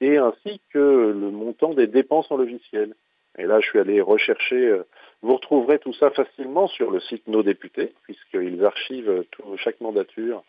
[0.01, 2.95] et ainsi que le montant des dépenses en logiciel.
[3.37, 4.83] Et là, je suis allé rechercher, euh,
[5.21, 9.25] vous retrouverez tout ça facilement sur le site Nos députés, puisqu'ils archivent
[9.57, 10.43] chaque mandature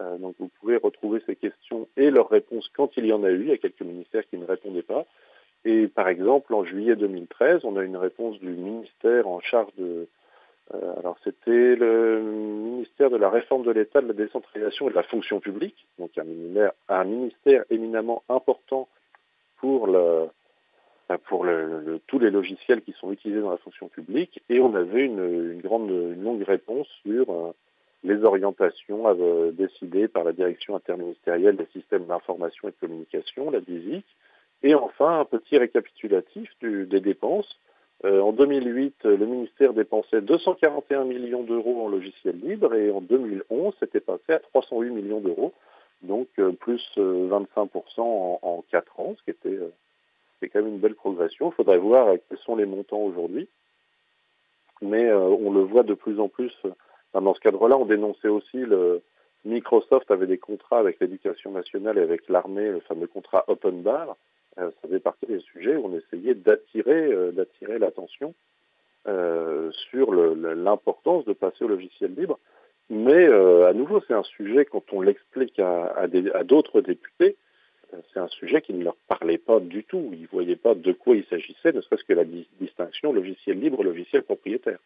[0.00, 3.30] euh, donc vous pouvez retrouver ces questions et leurs réponses quand il y en a
[3.30, 3.42] eu.
[3.42, 5.06] Il y a quelques ministères qui ne répondaient pas.
[5.64, 10.08] Et par exemple, en juillet 2013, on a une réponse du ministère en charge de...
[10.74, 14.96] Euh, alors c'était le ministère de la réforme de l'État, de la décentralisation et de
[14.96, 18.88] la fonction publique, donc un ministère, éminemment important
[19.58, 20.30] pour, le,
[22.06, 24.42] tous les logiciels qui sont utilisés dans la fonction publique.
[24.48, 27.52] Et on avait une, grande, une longue réponse sur euh,
[28.04, 33.60] les orientations euh, décidées par la direction interministérielle des systèmes d'information et de communication, la
[33.60, 34.04] DISIC,
[34.62, 37.58] et enfin un petit récapitulatif des dépenses.
[38.04, 43.74] Euh, en 2008, le ministère dépensait 241 millions d'euros en logiciel libre et en 2011,
[43.80, 45.54] c'était passé à 308 millions d'euros,
[46.02, 49.58] donc euh, plus 25% en, en, 4 ans, ce qui était
[50.52, 51.50] quand même une belle progression.
[51.50, 53.48] Il faudrait voir quels sont les montants aujourd'hui,
[54.82, 56.54] mais on le voit de plus en plus
[57.20, 59.02] dans ce cadre-là, on dénonçait aussi le
[59.44, 64.16] Microsoft avait des contrats avec l'éducation nationale et avec l'armée, le fameux contrat Open Bar.
[64.58, 68.34] Euh, ça faisait partie des sujets où on essayait d'attirer, euh, d'attirer l'attention
[69.06, 72.38] euh, sur l'importance de passer au logiciel libre.
[72.90, 77.36] Mais à nouveau, c'est un sujet, quand on l'explique à, à d'autres députés,
[78.12, 80.10] c'est un sujet qui ne leur parlait pas du tout.
[80.12, 82.24] Ils ne voyaient pas de quoi il s'agissait, ne serait-ce que la
[82.60, 84.78] distinction logiciel libre, logiciel propriétaire.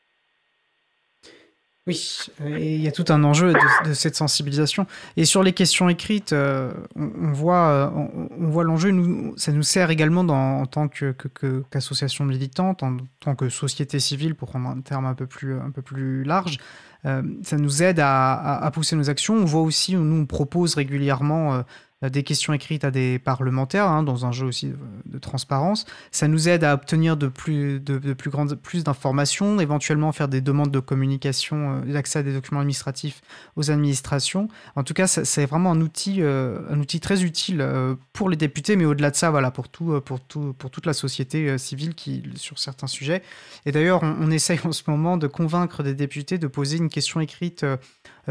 [1.88, 4.86] Oui, il y a tout un enjeu de, cette sensibilisation.
[5.16, 7.90] Et sur les questions écrites, euh, on, voit,
[8.38, 8.90] on, voit l'enjeu.
[8.90, 14.34] Nous, ça nous sert également en tant qu'association que, militante, en tant que société civile,
[14.34, 16.58] pour prendre un terme un peu plus, large.
[17.06, 19.34] Euh, ça nous aide à, pousser nos actions.
[19.34, 21.62] On voit aussi, nous, on propose régulièrement euh, euh,
[22.02, 24.72] des questions écrites à des parlementaires, hein, dans un jeu aussi
[25.06, 25.84] de, transparence.
[26.12, 30.40] Ça nous aide à obtenir de plus, de, plus, grandes, plus d'informations, éventuellement faire des
[30.40, 33.20] demandes de communication, euh, d'accès à des documents administratifs
[33.56, 34.48] aux administrations.
[34.76, 37.66] En tout cas, c'est vraiment un outil, euh, un outil très utile
[38.12, 40.92] pour les députés, mais au-delà de ça, voilà, pour, tout, pour, tout, pour toute la
[40.92, 43.22] société civile qui, sur certains sujets.
[43.66, 46.90] Et d'ailleurs, on, on, essaye en ce moment de convaincre des députés de poser une
[46.90, 47.66] question écrite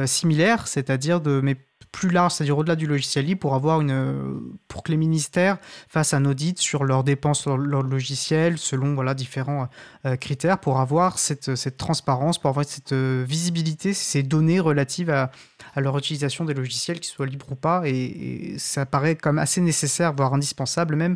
[0.06, 1.58] similaire, c'est-à-dire de mais
[1.98, 5.58] plus large, c'est-à-dire au-delà du logiciel libre, pour avoir une, pour que les ministères
[5.88, 9.68] fassent un audit sur leurs dépenses, leur, leur logiciel, selon différents
[10.06, 15.32] euh, critères, pour avoir cette, transparence, pour avoir cette euh, visibilité, ces données relatives à,
[15.76, 17.82] leur utilisation des logiciels, qu'ils soient libres ou pas.
[17.86, 21.16] Et, ça paraît comme assez nécessaire, voire indispensable même,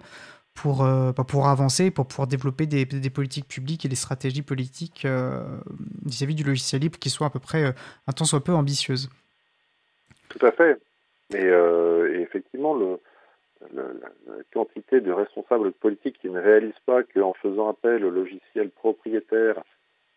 [0.55, 1.13] pour, euh,
[1.45, 5.05] avancer, pour pouvoir développer des, politiques publiques et des stratégies politiques
[6.05, 7.75] vis-à-vis du logiciel libre qui soient à peu près
[8.07, 9.09] un tant soit peu ambitieuses.
[10.31, 10.77] Tout à fait.
[11.33, 12.75] Et, et effectivement,
[13.73, 13.87] la,
[14.53, 19.61] quantité de responsables politiques qui ne réalisent pas qu'en faisant appel au logiciel propriétaire,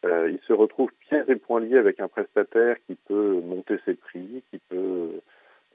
[0.05, 3.95] euh, ils se retrouvent pieds et poings liés avec un prestataire qui peut monter ses
[3.95, 5.21] prix, qui peut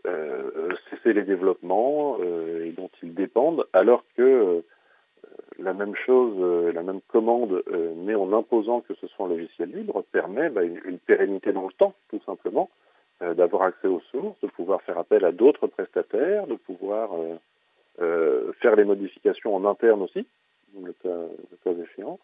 [0.07, 4.63] euh, cesser les développements euh, et dont ils dépendent, alors que
[5.57, 7.63] la même chose, la même commande,
[7.97, 11.73] mais en imposant que ce soit un logiciel libre, permet bah, une, pérennité dans le
[11.73, 12.69] temps, tout simplement,
[13.21, 17.09] d'avoir accès aux sources, de pouvoir faire appel à d'autres prestataires, de pouvoir
[18.01, 20.25] euh, faire les modifications en interne aussi,
[20.81, 22.17] le cas, le cas échéant,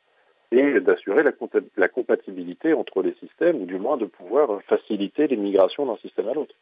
[0.51, 5.85] et d'assurer la, compatibilité entre les systèmes, ou du moins de pouvoir faciliter les migrations
[5.85, 6.55] d'un système à l'autre.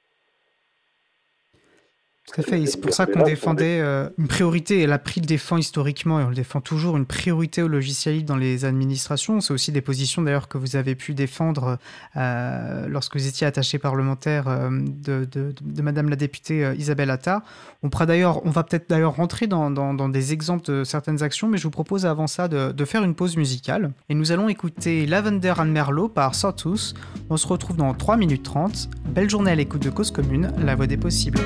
[2.31, 6.21] Tout à fait, c'est pour ça qu'on défendait euh, une priorité, pris le défend historiquement
[6.21, 9.41] et on le défend toujours, une priorité au logiciel libre dans les administrations.
[9.41, 11.77] C'est aussi des positions d'ailleurs que vous avez pu défendre
[12.15, 17.41] euh, lorsque vous étiez attaché parlementaire euh, de, de, de, Madame la députée Isabelle Attard.
[17.83, 21.57] On, on va peut-être d'ailleurs rentrer dans, dans, dans, des exemples de certaines actions, mais
[21.57, 23.91] je vous propose avant ça de, de faire une pause musicale.
[24.07, 26.93] Et nous allons écouter Lavender and Merlot par Sortus.
[27.29, 28.89] On se retrouve dans 3 minutes 30.
[29.09, 31.41] Belle journée à l'écoute de Cause Commune, la voix des possibles.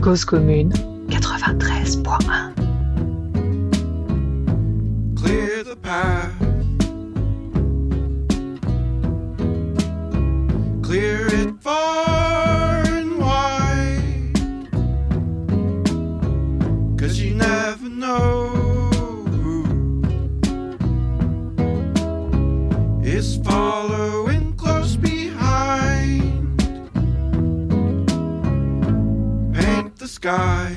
[0.00, 0.72] Cause commune
[1.08, 2.54] 93.1
[5.16, 6.32] Clear the path.
[10.82, 14.34] Clear it far and wide.
[16.98, 18.52] Cause you never know
[23.02, 24.25] is following
[30.16, 30.72] sky.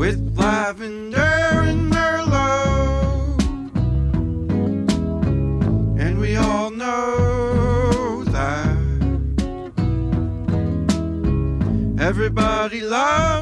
[0.00, 3.40] With lavender and merlot,
[5.98, 8.78] and we all know that
[12.08, 13.35] everybody loves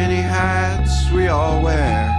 [0.00, 2.17] many hats we all wear.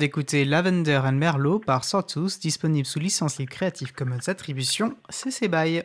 [0.00, 5.82] D'écouter Lavender and Merlot par Sortus, disponible sous licence libre Creative Commons Attribution CC BY.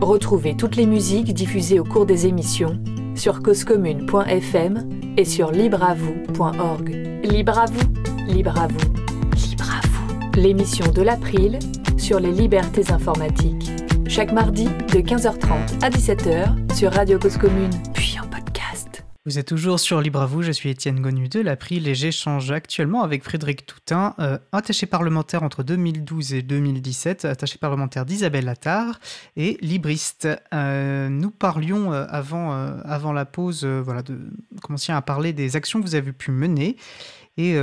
[0.00, 2.82] Retrouvez toutes les musiques diffusées au cours des émissions
[3.16, 6.88] sur causecommune.fm et sur libreavoue.org.
[7.24, 7.92] Libre à vous,
[8.32, 8.92] libre à vous,
[9.34, 10.40] libre à vous.
[10.40, 11.58] L'émission de l'April
[11.98, 13.70] sur les libertés informatiques.
[14.06, 18.11] Chaque mardi de 15h30 à 17h sur Radio Cause Commune, puis.
[19.24, 22.50] Vous êtes toujours sur Libre à vous, je suis Étienne Gonu de l'April et j'échange
[22.50, 28.98] actuellement avec Frédéric Toutin, euh, attaché parlementaire entre 2012 et 2017, attaché parlementaire d'Isabelle Attard
[29.36, 30.26] et libriste.
[30.52, 34.18] Euh, nous parlions euh, avant, avant la pause, voilà, de
[34.60, 36.76] commencer à parler des actions que vous avez pu mener
[37.36, 37.56] et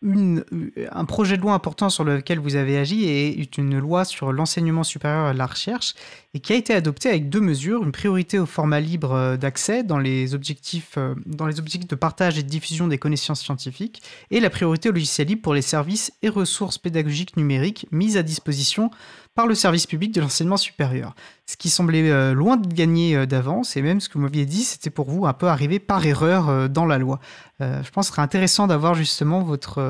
[0.00, 4.84] un projet de loi important sur lequel vous avez agi est une loi sur l'enseignement
[4.84, 5.94] supérieur et la recherche
[6.34, 9.82] et qui a été adopté avec deux mesures, une priorité au format libre euh, d'accès
[9.82, 14.02] dans les objectifs euh, dans les objectifs de partage et de diffusion des connaissances scientifiques
[14.30, 18.22] et la priorité au logiciel libre pour les services et ressources pédagogiques numériques mises à
[18.22, 18.90] disposition
[19.38, 21.14] par le service public de l'enseignement supérieur.
[21.46, 24.46] Ce qui semblait euh, loin de gagner euh, d'avance et même ce que vous m'aviez
[24.46, 27.20] dit, c'était pour vous un peu arrivé par erreur euh, dans la loi.
[27.60, 29.80] Je pense que ce serait intéressant d'avoir justement votre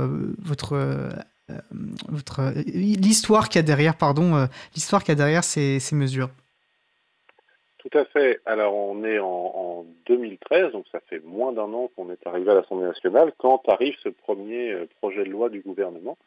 [0.42, 0.98] votre
[2.66, 6.30] l'histoire qu'il y a derrière pardon l'histoire qu'il y a derrière ces, mesures.
[7.78, 8.40] Tout à fait.
[8.44, 12.50] Alors on est en, en 2013, donc ça fait moins d'un an qu'on est arrivé
[12.50, 16.18] à l'Assemblée nationale quand arrive ce premier projet de loi du gouvernement.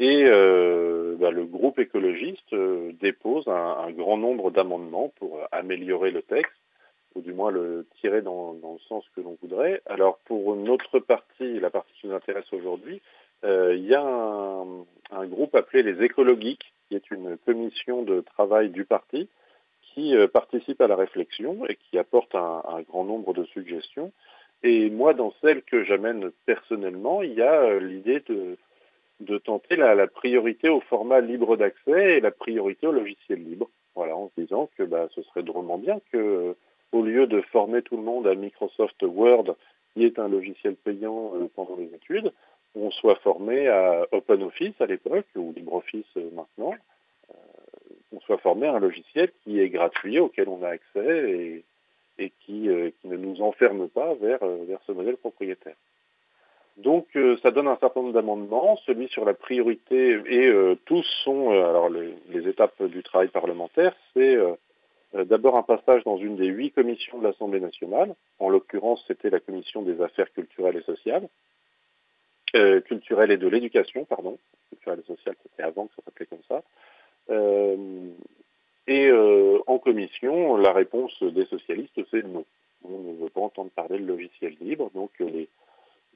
[0.00, 6.10] Et euh, bah, le groupe écologiste euh, dépose un, grand nombre d'amendements pour euh, améliorer
[6.10, 6.56] le texte,
[7.14, 9.82] ou du moins le tirer dans, le sens que l'on voudrait.
[9.84, 13.02] Alors pour notre partie, la partie qui nous intéresse aujourd'hui,
[13.42, 18.84] il y a un, groupe appelé les écologiques, qui est une commission de travail du
[18.84, 19.28] parti,
[19.82, 24.12] qui participe à la réflexion et qui apporte un, un grand nombre de suggestions.
[24.62, 28.56] Et moi, dans celle que j'amène personnellement, il y a l'idée de,
[29.20, 33.68] de tenter la, priorité au format libre d'accès et la priorité au logiciel libre.
[33.94, 36.52] Voilà, en se disant que bah, ce serait drôlement bien que, euh,
[36.92, 39.56] au lieu de former tout le monde à Microsoft Word,
[39.92, 42.32] qui est un logiciel payant euh, pendant les études,
[42.74, 46.74] on soit formé à OpenOffice à l'époque, ou LibreOffice euh, maintenant,
[48.12, 51.62] on soit formé à un logiciel qui est gratuit, auquel on a accès
[52.18, 54.40] et, qui, ne nous enferme pas vers
[54.86, 55.76] ce modèle propriétaire.
[56.82, 61.04] Donc euh, ça donne un certain nombre d'amendements, celui sur la priorité, et euh, tous
[61.24, 64.54] sont, euh, alors les, les étapes du travail parlementaire, c'est euh,
[65.14, 69.28] euh, d'abord un passage dans une des huit commissions de l'Assemblée nationale, en l'occurrence c'était
[69.28, 71.28] la commission des affaires culturelles et sociales,
[72.54, 74.38] euh, culturelles et de l'éducation, pardon,
[74.70, 76.62] culturelle et sociale c'était avant que ça s'appelait comme ça,
[78.88, 79.12] et
[79.66, 82.44] en commission, la réponse des socialistes c'est non.
[82.82, 85.48] On ne veut pas entendre parler de logiciel libre, donc les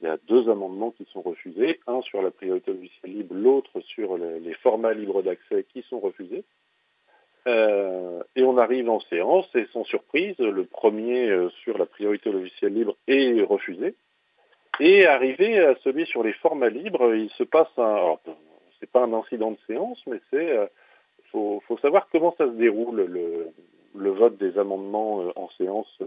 [0.04, 3.34] il y a deux amendements qui sont refusés, un sur la priorité au logiciel libre,
[3.34, 6.44] l'autre sur le- les formats libres d'accès qui sont refusés.
[7.46, 12.28] Euh, et on arrive en séance et sans surprise, le premier euh, sur la priorité
[12.28, 13.94] au logiciel libre est refusé.
[14.78, 18.18] Et arrivé à celui sur les formats libres, il se passe un,
[18.80, 20.66] c'est pas un incident de séance, mais c'est, euh,
[21.32, 23.04] faut, savoir comment ça se déroule
[23.94, 25.98] le, vote des amendements en séance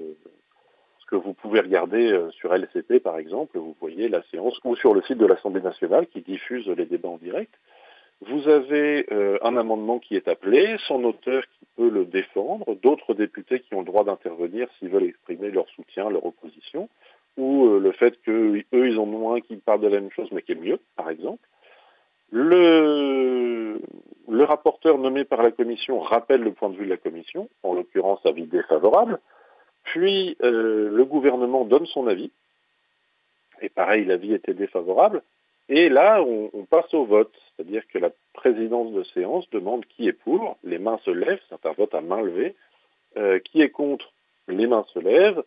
[1.07, 4.93] que vous pouvez regarder euh, sur LCP par exemple, vous voyez la séance, ou sur
[4.93, 7.53] le site de l'Assemblée nationale qui diffuse les débats en direct.
[8.21, 13.13] Vous avez euh, un amendement qui est appelé, son auteur qui peut le défendre, d'autres
[13.13, 16.89] députés qui ont le droit d'intervenir s'ils veulent exprimer leur soutien, leur opposition,
[17.37, 20.29] ou euh, le fait qu'eux, ils en ont un qui parle de la même chose
[20.31, 21.47] mais qui est mieux, par exemple.
[22.31, 23.79] Le,
[24.27, 27.73] le rapporteur nommé par la commission rappelle le point de vue de la commission, en
[27.73, 29.19] l'occurrence avis défavorable.
[29.87, 32.31] Puis euh, le gouvernement donne son avis,
[33.61, 35.23] et pareil, l'avis était défavorable,
[35.69, 40.13] et là on, passe au vote, c'est-à-dire que la présidence de séance demande qui est
[40.13, 42.55] pour, les mains se lèvent, c'est un vote à main levée,
[43.15, 44.11] euh, qui est contre,
[44.49, 45.43] les mains se lèvent.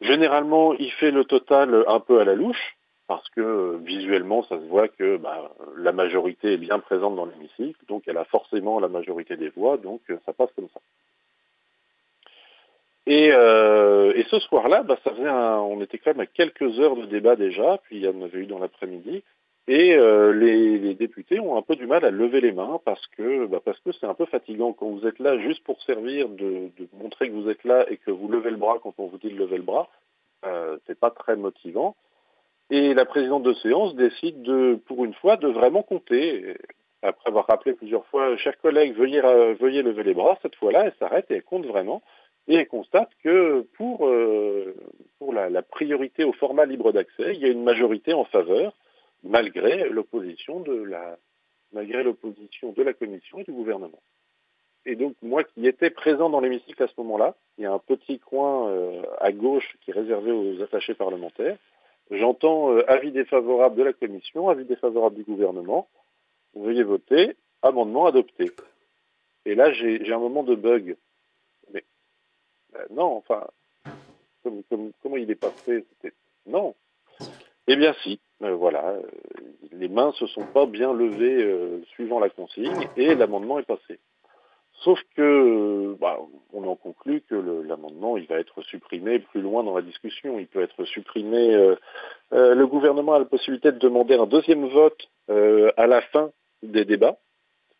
[0.00, 4.66] Généralement, il fait le total un peu à la louche, parce que visuellement, ça se
[4.66, 8.88] voit que bah, la majorité est bien présente dans l'hémicycle, donc elle a forcément la
[8.88, 10.80] majorité des voix, donc ça passe comme ça.
[13.08, 16.78] Et, euh, et ce soir-là, bah, ça faisait un, on était quand même à quelques
[16.78, 19.24] heures de débat déjà, puis il y en avait eu dans l'après-midi,
[19.66, 23.46] et euh, les, députés ont un peu du mal à lever les mains parce que
[23.46, 27.34] bah, c'est un peu fatigant quand vous êtes là juste pour servir de, montrer que
[27.34, 29.56] vous êtes là et que vous levez le bras quand on vous dit de lever
[29.56, 29.88] le bras,
[30.44, 31.96] euh, c'est pas très motivant.
[32.68, 36.56] Et la présidente de séance décide de, pour une fois, de vraiment compter.
[37.00, 39.22] Après avoir rappelé plusieurs fois, chers collègues, veuillez,
[39.60, 42.02] veuillez lever les bras, cette fois-là, elle s'arrête et elle compte vraiment.
[42.48, 44.74] Et constate que pour, euh,
[45.32, 48.74] la, priorité au format libre d'accès, il y a une majorité en faveur,
[49.22, 51.18] malgré l'opposition de la,
[52.94, 54.00] Commission et du gouvernement.
[54.86, 57.78] Et donc, moi qui étais présent dans l'hémicycle à ce moment-là, il y a un
[57.78, 61.58] petit coin euh, à gauche qui est réservé aux attachés parlementaires.
[62.10, 65.88] J'entends euh, avis défavorable de la Commission, avis défavorable du gouvernement.
[66.54, 68.50] Veuillez voter, amendement adopté.
[69.44, 70.96] Et là, j'ai un moment de bug.
[72.76, 73.46] Euh, non, enfin,
[74.42, 75.84] comme, comme, comment il est passé
[76.46, 76.74] Non.
[77.70, 79.02] Eh bien si, euh, voilà, euh,
[79.72, 83.98] les mains se sont pas bien levées euh, suivant la consigne et l'amendement est passé.
[84.84, 86.18] Sauf que, bah,
[86.52, 90.38] on en conclut que l'amendement, il va être supprimé plus loin dans la discussion.
[90.38, 91.74] Il peut être supprimé.
[92.30, 96.30] Le gouvernement a la possibilité de demander un deuxième vote à la fin
[96.62, 97.18] des débats,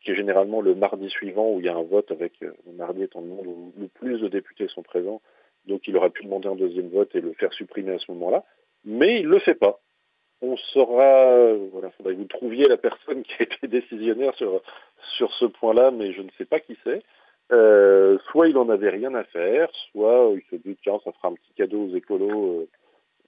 [0.01, 3.03] qui est généralement le mardi suivant où il y a un vote avec le mardi
[3.03, 5.21] étant le monde où le plus de députés sont présents.
[5.67, 8.45] Donc il aurait pu demander un deuxième vote et le faire supprimer à ce moment-là.
[8.85, 9.81] Mais il ne le fait pas
[10.41, 14.63] on saura, voilà, faudrait que vous trouviez la personne qui a été décisionnaire sur,
[15.17, 17.03] sur ce point-là, mais je ne sais pas qui c'est.
[17.51, 21.29] Euh, soit il en avait rien à faire, soit il se dit tiens, ça fera
[21.29, 22.69] un petit cadeau aux écolos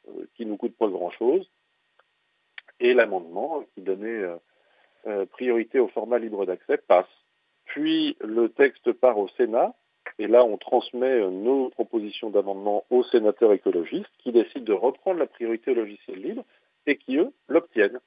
[0.09, 1.49] euh, qui nous coûte pas grand-chose.
[2.81, 4.25] Et l'amendement qui donnait
[5.07, 7.07] euh, priorité au format libre d'accès passe.
[7.67, 9.75] Puis le texte part au Sénat,
[10.19, 15.27] et là on transmet nos propositions d'amendement aux sénateurs écologistes qui décident de reprendre la
[15.27, 16.45] priorité au logiciel libre
[16.87, 18.01] et qui, eux, l'obtiennent.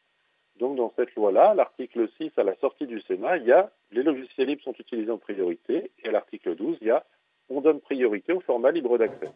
[0.59, 4.03] Donc dans cette loi-là, l'article 6, à la sortie du Sénat, il y a les
[4.03, 7.03] logiciels libres sont utilisés en priorité, et à l'article 12, il y a
[7.49, 9.31] on donne priorité au format libre d'accès.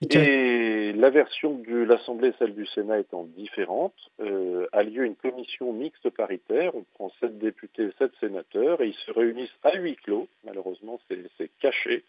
[0.00, 5.16] Et la version de l'Assemblée et celle du Sénat étant différente, euh, a lieu une
[5.16, 6.74] commission mixte paritaire.
[6.74, 10.28] On prend sept députés, sept sénateurs, et ils se réunissent à huis clos.
[10.44, 12.04] Malheureusement, c'est caché.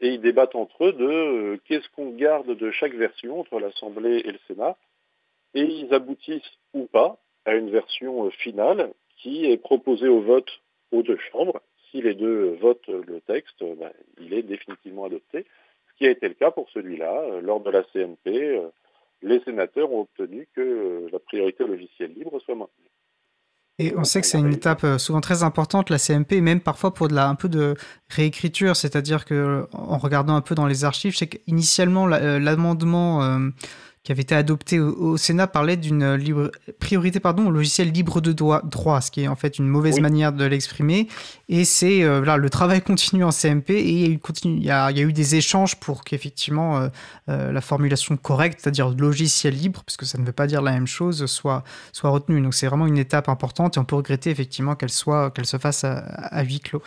[0.00, 4.22] Et ils débattent entre eux de euh, qu'est-ce qu'on garde de chaque version entre l'Assemblée
[4.24, 4.76] et le Sénat
[5.54, 10.50] et ils aboutissent ou pas à une version euh, finale qui est proposée au vote
[10.90, 11.60] aux deux chambres.
[11.90, 15.44] Si les deux votent le texte, ben, il est définitivement adopté,
[16.02, 17.12] qui a été le cas pour celui-là.
[17.30, 18.60] Euh, lors de la CNP,
[19.22, 22.90] les sénateurs ont obtenu que la priorité au logiciel libre soit maintenue.
[23.78, 27.08] Et on sait que c'est une étape souvent très importante, la CMP, même parfois pour
[27.08, 27.74] de la, un peu de
[28.10, 33.38] réécriture, c'est-à-dire que en regardant un peu dans les archives, sais qu'initialement l'amendement euh,
[34.04, 36.50] qui avait été adopté au, au Sénat parlait d'une libre,
[36.80, 39.96] priorité pardon, au logiciel libre de droit, droit, ce qui est en fait une mauvaise
[39.96, 40.00] oui.
[40.00, 41.08] manière de l'exprimer.
[41.48, 44.56] Et c'est euh, là, le travail continue en CMP et il y a eu, continue,
[44.56, 46.88] il y a, il y a eu des échanges pour qu'effectivement euh,
[47.28, 50.72] euh, la formulation correcte, c'est-à-dire logiciel libre, parce que ça ne veut pas dire la
[50.72, 52.40] même chose, soit, soit retenue.
[52.40, 55.58] Donc c'est vraiment une étape importante et on peut regretter effectivement qu'elle soit qu'elle se
[55.58, 56.82] fasse à, à huis clos.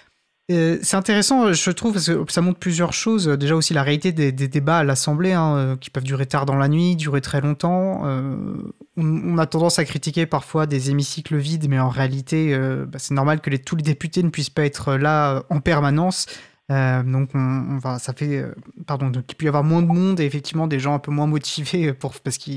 [0.51, 3.27] Euh, c'est intéressant, je trouve, parce que ça montre plusieurs choses.
[3.27, 6.67] Déjà aussi la réalité des, débats à l'Assemblée, hein, qui peuvent durer tard dans la
[6.67, 8.03] nuit, durer très longtemps.
[8.05, 8.55] Euh,
[8.95, 13.15] on, a tendance à critiquer parfois des hémicycles vides, mais en réalité, euh, bah, c'est
[13.15, 16.27] normal que tous les députés ne puissent pas être là en permanence.
[16.72, 18.55] Euh, donc on, on, va, ça fait, euh,
[18.88, 21.11] pardon, donc il peut y avoir moins de monde et effectivement des gens un peu
[21.11, 22.51] moins motivés pour parce que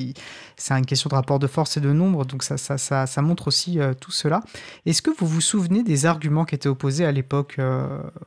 [0.57, 3.23] c'est une question de rapport de force et de nombre, donc ça, ça, ça, ça
[3.23, 4.41] montre aussi euh, tout cela.
[4.87, 7.61] Est-ce que vous vous souvenez des arguments qui étaient opposés à l'époque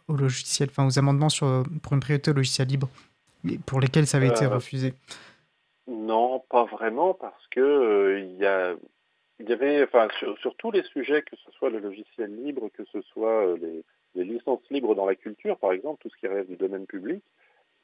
[0.08, 2.88] au logiciel, enfin aux amendements sur pour une priorité au logiciel libre,
[3.66, 4.94] pour lesquels ça avait été refusé?
[5.88, 8.76] Non, pas vraiment, parce que il y a
[9.40, 12.70] il y avait, enfin, sur, sur, tous les sujets, que ce soit le logiciel libre,
[12.78, 13.84] que ce soit les,
[14.16, 17.24] les licences libres dans la culture, par exemple, tout ce qui rêve du domaine public,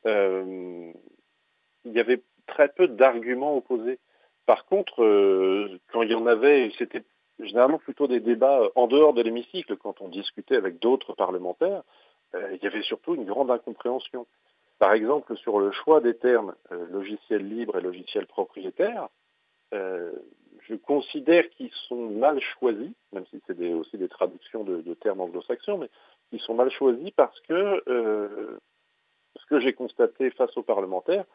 [0.05, 0.91] euh,
[1.85, 3.99] il y avait très peu d'arguments opposés.
[4.45, 7.03] Par contre, euh, quand il y en avait, c'était
[7.39, 11.83] généralement plutôt des débats en dehors de l'hémicycle, quand on discutait avec d'autres parlementaires,
[12.35, 14.27] euh, il y avait surtout une grande incompréhension.
[14.79, 19.09] Par exemple, sur le choix des termes euh, logiciel libre et logiciel propriétaire,
[19.73, 20.11] euh,
[20.61, 25.21] je considère qu'ils sont mal choisis, même si c'est aussi des traductions de, de termes
[25.21, 25.89] anglo-saxons, mais
[26.31, 28.57] ils sont mal choisis parce que euh,
[29.35, 31.25] ce que j'ai constaté face aux parlementaires,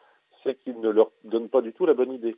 [0.43, 2.35] c'est qu'ils ne leur donnent pas du tout la bonne idée.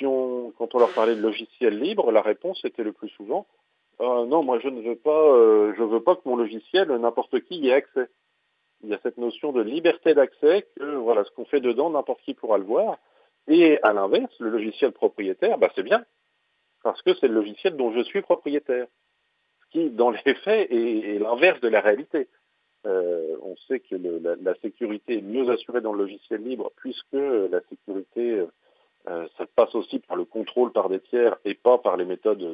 [0.00, 3.46] Quand on leur parlait de logiciel libre, la réponse était le plus souvent
[4.00, 7.56] euh, non, moi je ne veux pas, euh, veux pas que mon logiciel n'importe qui
[7.58, 8.08] y ait accès.
[8.82, 12.20] Il y a cette notion de liberté d'accès que voilà ce qu'on fait dedans, n'importe
[12.22, 12.98] qui pourra le voir.
[13.46, 16.04] Et à l'inverse, le logiciel propriétaire, bah, c'est bien
[16.82, 18.86] parce que c'est le logiciel dont je suis propriétaire
[19.74, 22.28] qui, dans les faits, est, l'inverse de la réalité.
[22.86, 27.60] Euh, on sait que la, sécurité est mieux assurée dans le logiciel libre puisque la
[27.70, 28.44] sécurité,
[29.08, 32.46] euh, ça passe aussi par le contrôle par des tiers et pas par les méthodes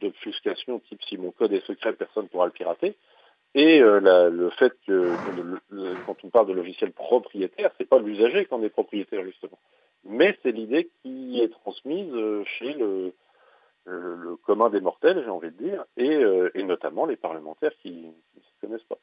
[0.00, 2.96] d'obfuscation type si mon code est secret, personne ne pourra le pirater.
[3.54, 5.12] Et le fait que
[6.06, 9.58] quand on parle de logiciel propriétaire, c'est pas l'usager qui en est propriétaire justement,
[10.04, 12.12] mais c'est l'idée qui est transmise
[12.58, 13.12] chez le,
[13.86, 18.06] le, commun des mortels, j'ai envie de dire, et, notamment les parlementaires qui
[18.36, 18.98] ne se connaissent pas.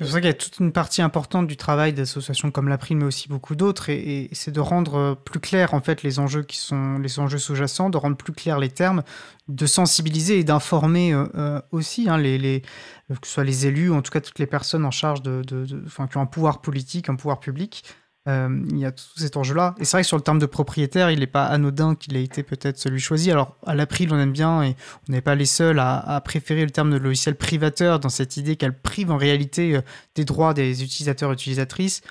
[0.00, 2.98] C'est ça qu'il y a toute une partie importante du travail d'associations comme la Prime,
[2.98, 6.42] mais aussi beaucoup d'autres, et, c'est de rendre euh, plus clair en fait les enjeux
[6.42, 9.02] qui sont les enjeux sous-jacents, de rendre plus clairs les termes,
[9.48, 12.62] de sensibiliser et d'informer euh, euh, aussi hein, les,
[13.08, 15.42] que ce soit les élus, ou en tout cas toutes les personnes en charge de
[15.86, 17.84] enfin, qui ont un pouvoir politique, un pouvoir public,
[18.28, 19.74] euh, il y a tout cet enjeu-là.
[19.78, 22.22] Et c'est vrai que sur le terme de propriétaire, il n'est pas anodin qu'il ait
[22.22, 23.32] été peut-être celui choisi.
[23.32, 24.76] Alors, à l'April, on aime bien, et
[25.08, 28.56] on n'est pas les seuls à, préférer le terme de logiciel privateur dans cette idée
[28.56, 29.82] qu'elle prive en réalité euh,
[30.14, 32.02] des droits des utilisateurs et utilisatrices.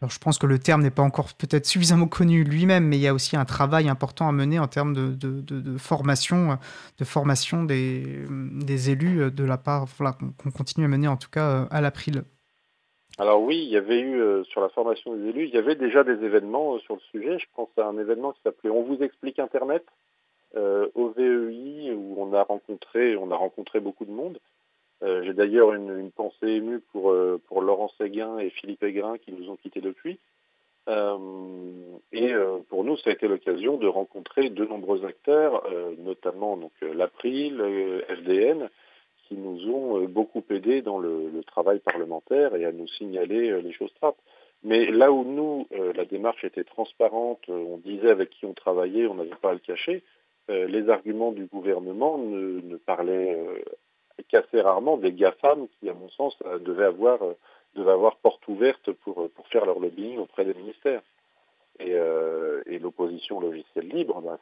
[0.00, 3.02] Alors, je pense que le terme n'est pas encore peut-être suffisamment connu lui-même, mais il
[3.02, 6.58] y a aussi un travail important à mener en termes de, de, formation,
[6.98, 11.28] de formation des, des élus de la part, voilà, qu'on continue à mener en tout
[11.28, 12.24] cas à l'April.
[13.20, 15.74] Alors oui, il y avait eu euh, sur la formation des élus, il y avait
[15.74, 17.38] déjà des événements euh, sur le sujet.
[17.38, 19.84] Je pense à un événement qui s'appelait On vous explique Internet
[20.56, 24.38] euh, au VEI où on a rencontré, on a rencontré beaucoup de monde.
[25.02, 27.14] J'ai d'ailleurs une, pensée émue pour,
[27.46, 30.18] pour Laurent Séguin et Philippe Aigrin qui nous ont quittés depuis.
[30.86, 32.34] et
[32.68, 35.66] pour nous, ça a été l'occasion de rencontrer de nombreux acteurs,
[36.04, 37.62] notamment donc l'April,
[38.10, 38.68] FDN,
[39.30, 43.60] qui nous ont euh, beaucoup aidés dans le, travail parlementaire et à nous signaler euh,
[43.60, 44.18] les choses trappes.
[44.62, 49.06] Mais là où nous, euh, la démarche était transparente, on disait avec qui on travaillait,
[49.06, 50.02] on n'avait pas à le cacher,
[50.48, 53.38] les arguments du gouvernement ne, parlaient
[54.26, 57.20] qu'assez rarement des GAFAM qui, à mon sens, devaient avoir,
[57.76, 61.02] devaient avoir porte ouverte pour, faire leur lobbying auprès des ministères.
[61.78, 61.94] Et,
[62.80, 64.40] l'opposition logicielle libre, bah,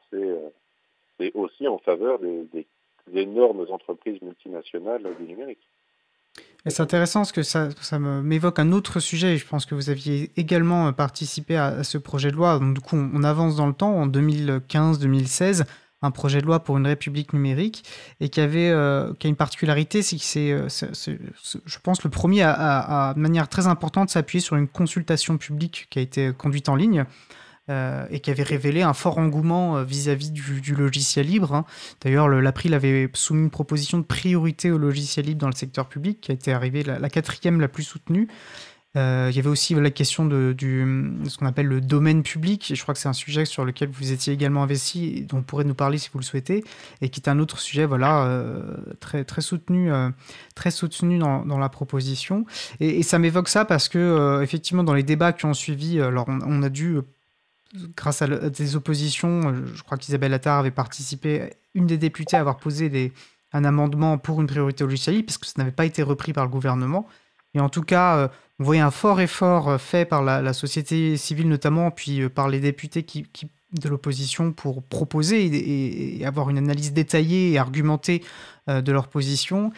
[1.19, 2.67] c'est aussi en faveur des, des
[3.15, 5.69] énormes entreprises multinationales du numérique.
[6.67, 9.37] C'est intéressant parce que ça, ça m'évoque un autre sujet.
[9.37, 12.59] Je pense que vous aviez également participé à, ce projet de loi.
[12.59, 15.65] Donc, du coup, on, avance dans le temps, en 2015-2016,
[16.03, 17.85] un projet de loi pour une république numérique
[18.21, 20.69] et qui, avait, euh, a une particularité, c'est que c'est, euh,
[21.65, 25.87] je pense, le premier à, à de manière très importante, s'appuyer sur une consultation publique
[25.91, 27.05] qui a été conduite en ligne.
[27.71, 31.53] Euh, et qui avait révélé un fort engouement euh, vis-à-vis du, logiciel libre.
[31.55, 31.67] Hein.
[32.01, 36.19] D'ailleurs, l'April avait soumis une proposition de priorité au logiciel libre dans le secteur public,
[36.23, 38.27] qui a été arrivée la, quatrième la plus soutenue.
[38.97, 42.75] Euh, il y avait aussi la question de, ce qu'on appelle le domaine public, et
[42.75, 45.65] je crois que c'est un sujet sur lequel vous étiez également investi, dont vous pourrez
[45.65, 46.65] nous parler si vous le souhaitez,
[47.03, 48.51] et qui est un autre sujet voilà,
[48.99, 49.91] très, soutenu,
[50.55, 52.47] très soutenu dans, dans, la proposition.
[52.81, 56.63] Et, ça m'évoque ça parce que, effectivement, dans les débats qui ont suivi, alors on
[56.63, 56.97] a dû
[57.97, 62.41] grâce à, des oppositions, euh, je crois qu'Isabelle Attard avait participé, une des députées à
[62.41, 63.13] avoir posé
[63.53, 66.45] un amendement pour une priorité au logiciel parce que ça n'avait pas été repris par
[66.45, 67.07] le gouvernement.
[67.55, 71.17] Et en tout cas, euh, on voyait un fort effort euh, fait par la, société
[71.17, 73.05] civile notamment, puis par les députés
[73.73, 78.23] de l'opposition pour proposer et, avoir une analyse détaillée et argumentée
[78.67, 79.73] de leur position.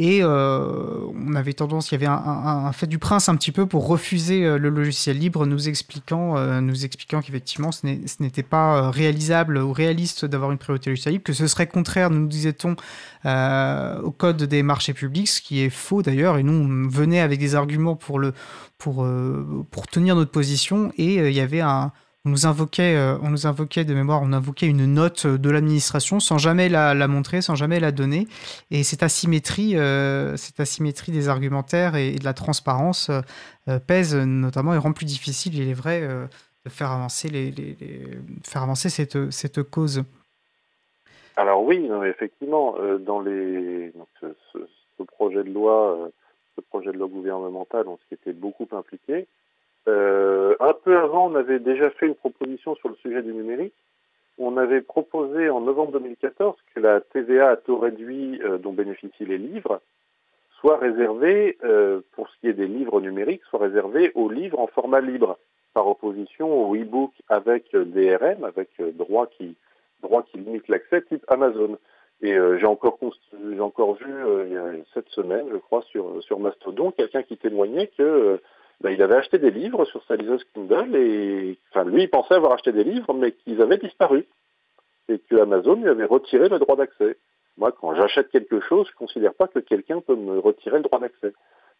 [0.00, 3.66] Et euh, on avait tendance, il y avait un, fait du prince un petit peu
[3.66, 6.60] pour refuser euh, le logiciel libre, nous expliquant, euh,
[7.20, 7.84] qu'effectivement ce
[8.20, 12.28] n'était pas réalisable ou réaliste d'avoir une priorité logiciel libre, que ce serait contraire, nous
[12.28, 12.76] disait-on,
[13.24, 16.38] au code des marchés publics, ce qui est faux d'ailleurs.
[16.38, 18.20] Et nous, on venait avec des arguments pour,
[18.78, 20.92] pour tenir notre position.
[20.96, 21.90] Et il y avait un
[22.24, 26.20] on nous invoquait, euh, on nous invoquait de mémoire, on invoquait une note de l'administration
[26.20, 28.26] sans jamais la, montrer, sans jamais la donner.
[28.70, 33.10] Et cette asymétrie, euh, cette asymétrie des argumentaires et, de la transparence
[33.68, 37.54] euh, pèse notamment et rend plus difficile, il est vrai, de faire avancer, les,
[38.44, 40.02] faire avancer cette, cause.
[41.36, 46.10] Alors oui, effectivement, dans les, ce, projet de loi,
[46.56, 49.26] ce projet de loi gouvernemental, on s'était beaucoup impliqué.
[49.88, 53.74] Euh, un peu avant, on avait déjà fait une proposition sur le sujet du numérique.
[54.36, 59.24] On avait proposé en novembre 2014 que la TVA à taux réduit euh, dont bénéficient
[59.24, 59.80] les livres
[60.60, 64.66] soit réservée, euh, pour ce qui est des livres numériques, soit réservée aux livres en
[64.66, 65.38] format libre,
[65.72, 69.56] par opposition aux e-books avec DRM, avec droit qui,
[70.02, 71.78] droit qui limite l'accès, type Amazon.
[72.20, 72.98] Et j'ai encore,
[73.60, 74.12] encore vu
[74.92, 78.40] cette semaine, je crois, sur Mastodon, quelqu'un qui témoignait que
[78.80, 82.34] ben, il avait acheté des livres sur sa liseuse Kindle et enfin lui il pensait
[82.34, 84.26] avoir acheté des livres mais qu'ils avaient disparu
[85.08, 87.16] et que Amazon lui avait retiré le droit d'accès.
[87.56, 90.84] Moi quand j'achète quelque chose, je ne considère pas que quelqu'un peut me retirer le
[90.84, 91.32] droit d'accès.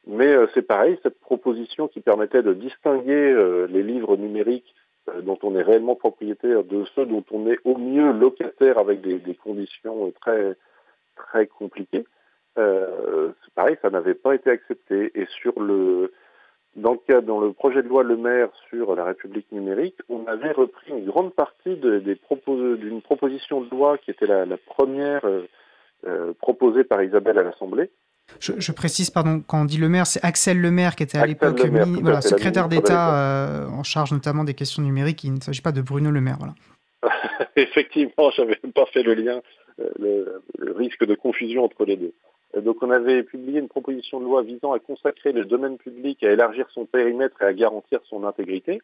[0.07, 4.75] Mais euh, c'est pareil, cette proposition qui permettait de distinguer euh, les livres numériques
[5.09, 9.01] euh, dont on est réellement propriétaire de ceux dont on est au mieux locataire avec
[9.03, 10.57] des, des conditions très
[11.17, 12.07] très compliquées,
[12.59, 15.13] Euh, c'est pareil, ça n'avait pas été accepté.
[15.15, 16.13] Et sur le,
[16.77, 20.53] dans le dans le projet de loi Le Maire sur la République numérique, on avait
[20.53, 24.57] repris une grande partie de, des propos, d'une proposition de loi qui était la, la
[24.57, 25.49] première euh,
[26.07, 27.91] euh, proposée par Isabelle à l'Assemblée.
[28.41, 31.19] Je, je, précise, pardon, quand on dit le maire, c'est Axel Le Maire qui était
[31.19, 31.61] à l'époque
[32.03, 35.25] voilà, secrétaire d'État euh, en charge notamment des questions numériques.
[35.25, 36.37] Il ne s'agit pas de Bruno Le Maire.
[36.39, 36.55] Voilà.
[37.57, 39.41] Effectivement, j'avais pas fait le lien,
[39.99, 42.12] le, le risque de confusion entre les deux.
[42.57, 46.23] Euh, Donc on avait publié une proposition de loi visant à consacrer le domaine public,
[46.23, 48.81] à élargir son périmètre et à garantir son intégrité,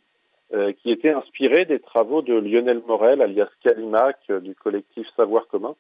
[0.53, 5.47] euh, qui était inspirée des travaux de Lionel Morel, alias Calimac, euh, du collectif Savoir
[5.49, 5.75] commun.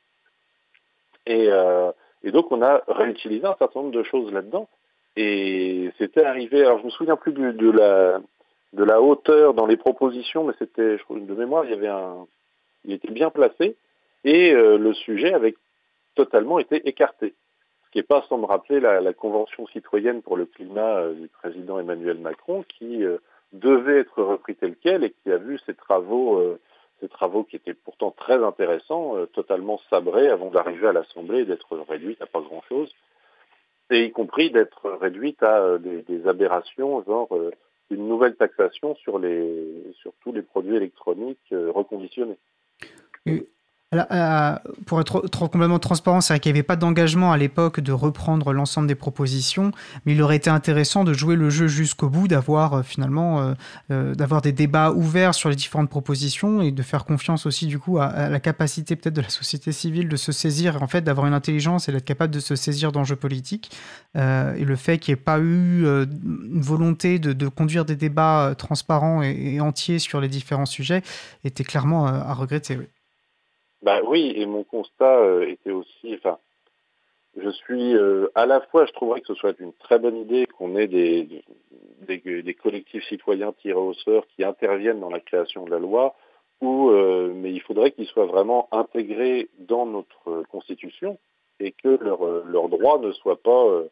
[1.27, 1.91] Et, euh,
[2.23, 4.69] et donc on a réutilisé un certain nombre de choses là-dedans.
[5.17, 8.21] Et c'était arrivé, alors je me souviens plus du- de, la,
[8.73, 11.87] de la hauteur dans les propositions, mais c'était, je crois, de mémoire, il y avait
[11.89, 12.27] un,
[12.85, 13.77] il était bien placé,
[14.25, 15.55] et euh, le sujet avait
[16.17, 17.35] totalement été écarté.
[17.95, 21.79] Qui n'est pas sans me rappeler la, Convention citoyenne pour le climat euh, du président
[21.79, 23.19] Emmanuel Macron, qui euh,
[23.53, 26.59] devait être repris tel quel et qui a vu ses travaux, euh,
[27.01, 31.79] ces travaux qui étaient pourtant très intéressants, totalement sabrés avant d'arriver à l'Assemblée et d'être
[31.89, 32.93] réduite à pas grand-chose,
[33.91, 37.29] et y compris d'être réduite à des, aberrations, genre
[37.91, 39.21] une nouvelle taxation sur,
[40.21, 42.39] tous les produits électroniques reconditionnés.
[43.95, 47.93] Euh, pour être complètement transparent, c'est vrai qu'il n'y avait pas d'engagement à l'époque de
[47.93, 49.73] reprendre l'ensemble des propositions,
[50.05, 53.55] mais il aurait été intéressant de jouer le jeu jusqu'au bout, d'avoir euh, finalement
[53.91, 57.79] euh, d'avoir des débats ouverts sur les différentes propositions et de faire confiance aussi du
[57.79, 61.27] coup à, la capacité peut-être de la société civile de se saisir, en fait, d'avoir
[61.27, 63.71] une intelligence et d'être capable de se saisir d'enjeux politiques.
[64.17, 69.23] Et le fait qu'il n'y ait pas eu une volonté de, conduire des débats transparents
[69.23, 71.03] et, et, entiers sur les différents sujets
[71.45, 72.77] était clairement à regretter.
[72.77, 72.87] Oui.
[73.85, 76.39] Bah oui, et mon constat euh, était aussi, enfin,
[77.37, 80.47] je suis euh, à la fois, je trouverais que ce soit une très bonne idée
[80.47, 81.45] qu'on ait des,
[82.09, 86.15] des, collectifs citoyens tirés au sort qui interviennent dans la création de la loi,
[86.63, 91.19] ou euh, mais il faudrait qu'ils soient vraiment intégrés dans notre constitution
[91.61, 93.83] et que leurs leur droits ne soient pas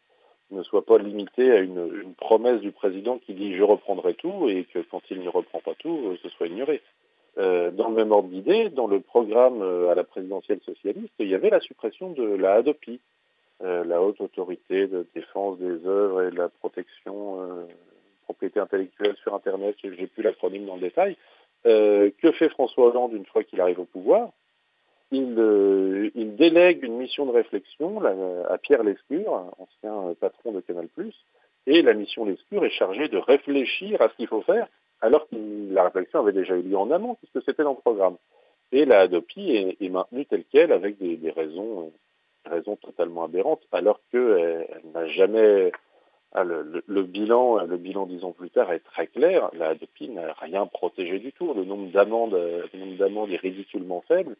[0.49, 4.49] ne soient pas limités à une, une, promesse du président qui dit je reprendrai tout
[4.49, 6.81] et que quand il ne reprend pas tout, ce soit ignoré.
[7.39, 11.29] Euh, dans le même ordre d'idée, dans le programme euh, à la présidentielle socialiste, il
[11.29, 12.99] y avait la suppression de la ADOPI,
[13.63, 17.65] euh, la haute autorité de défense des œuvres et de la protection euh,
[18.25, 21.17] propriété intellectuelle sur Internet, j'ai plus l'acronyme dans le détail.
[21.65, 24.29] Euh, que fait François Hollande une fois qu'il arrive au pouvoir?
[25.11, 28.13] Il, euh, il, délègue une mission de réflexion là,
[28.49, 30.87] à Pierre Lescure, ancien patron de Canal+,
[31.65, 34.67] et la mission Lescure est chargée de réfléchir à ce qu'il faut faire
[35.03, 35.35] alors que
[35.73, 38.15] la réflexion avait déjà eu lieu en amont, puisque c'était dans le programme.
[38.71, 41.91] Et la Adopi est, maintenue telle qu'elle, avec des, raisons,
[42.81, 45.71] totalement aberrantes, alors qu'elle elle, n'a jamais...
[46.35, 49.51] Ah, le, le, bilan, le bilan dix ans plus tard est très clair.
[49.53, 51.53] La Adopi n'a rien protégé du tout.
[51.53, 52.33] Le nombre d'amendes,
[52.73, 54.35] nombre d'amendes est ridiculement faible.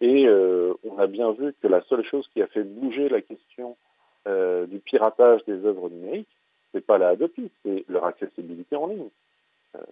[0.00, 3.20] Et euh, on a bien vu que la seule chose qui a fait bouger la
[3.20, 3.76] question
[4.26, 6.28] euh, du piratage des œuvres numériques,
[6.72, 9.10] c'est pas la Adopi, c'est leur accessibilité en ligne.
[9.78, 9.82] Euh,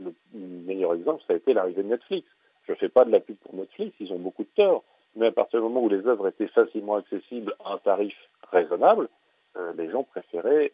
[0.00, 2.28] le meilleur exemple, ça a été l'arrivée de Netflix.
[2.66, 4.84] Je ne fais pas de la pub pour Netflix, ils ont beaucoup de tort.
[5.16, 8.14] Mais à partir du moment où les œuvres étaient facilement accessibles à un tarif
[8.52, 9.08] raisonnable,
[9.56, 10.72] euh, les gens préféraient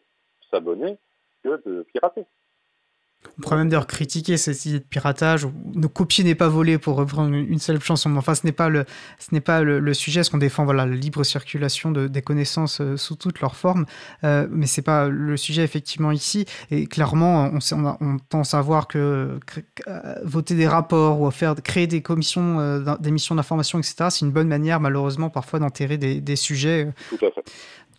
[0.51, 0.97] s'abonner
[1.43, 2.25] que de pirater.
[3.37, 5.47] On pourrait même d'ailleurs critiquer cette idée de piratage.
[5.73, 8.09] Ne copier n'est pas volé pour reprendre une seule chanson.
[8.09, 8.85] Mais enfin, ce n'est pas le,
[9.19, 10.23] ce n'est pas le, sujet.
[10.23, 13.85] Ce qu'on défend, voilà, la libre circulation de, des connaissances euh, sous toutes leurs formes.
[14.23, 16.45] Euh, mais c'est pas le sujet effectivement ici.
[16.71, 21.29] Et clairement, on, on, a, on à savoir que, que euh, voter des rapports ou
[21.31, 24.07] faire créer des commissions, euh, des missions d'information, etc.
[24.09, 26.87] C'est une bonne manière, malheureusement, parfois d'enterrer des, des, sujets.
[27.09, 27.43] Tout à fait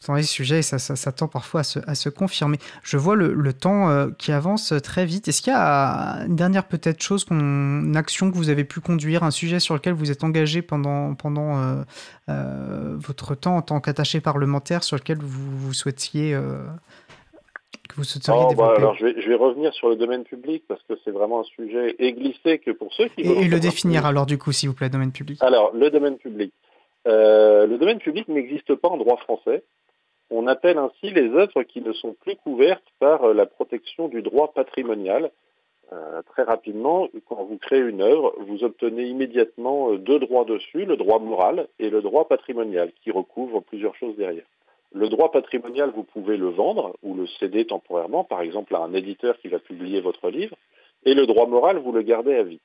[0.06, 2.58] dans les sujets, ça, ça, ça, tend parfois à se, à se, confirmer.
[2.82, 5.28] Je vois le, le temps euh, qui avance très vite.
[5.28, 9.22] Est-ce qu'il y a une dernière peut-être chose, une action que vous avez pu conduire,
[9.22, 11.82] un sujet sur lequel vous êtes engagé pendant, pendant euh,
[12.28, 16.38] euh, votre temps en tant qu'attaché parlementaire, sur lequel vous, vous souhaitiez
[17.88, 20.24] que vous souhaiteriez oh, développer bah, alors je vais, je vais, revenir sur le domaine
[20.24, 23.48] public parce que c'est vraiment un sujet et glissé que pour ceux qui et, et
[23.48, 25.38] le définir alors du coup, s'il vous plaît, domaine public.
[25.40, 26.52] Alors le domaine public.
[27.06, 29.62] Euh, le domaine public n'existe pas en droit français.
[30.30, 34.22] On appelle ainsi les œuvres qui ne sont plus couvertes par euh, la protection du
[34.22, 35.30] droit patrimonial.
[35.92, 40.84] Euh, très rapidement, quand vous créez une œuvre, vous obtenez immédiatement euh, deux droits dessus,
[40.84, 44.46] le droit moral et le droit patrimonial, qui recouvrent plusieurs choses derrière.
[44.92, 48.94] Le droit patrimonial, vous pouvez le vendre ou le céder temporairement, par exemple à un
[48.94, 50.56] éditeur qui va publier votre livre,
[51.04, 52.60] et le droit moral, vous le gardez à vie.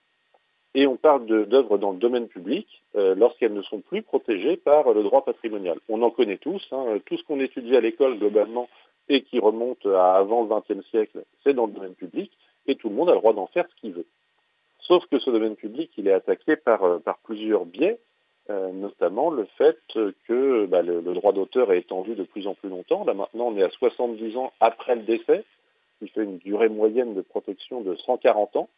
[0.73, 4.93] Et on parle d'œuvres dans le domaine public euh, lorsqu'elles ne sont plus protégées par
[4.93, 5.77] le droit patrimonial.
[5.89, 8.69] On en connaît tous, hein, tout ce qu'on étudie à l'école globalement
[9.09, 12.31] et qui remonte à avant le XXe siècle, c'est dans le domaine public,
[12.67, 14.05] et tout le monde a le droit d'en faire ce qu'il veut.
[14.79, 17.99] Sauf que ce domaine public, il est attaqué par, euh, plusieurs biais,
[18.49, 19.77] euh, notamment le fait
[20.27, 23.03] que bah, le, droit d'auteur est étendu de plus en plus longtemps.
[23.03, 25.43] Là maintenant, on est à 70 ans après le décès,
[25.99, 28.69] qui fait une durée moyenne de protection de 140 ans.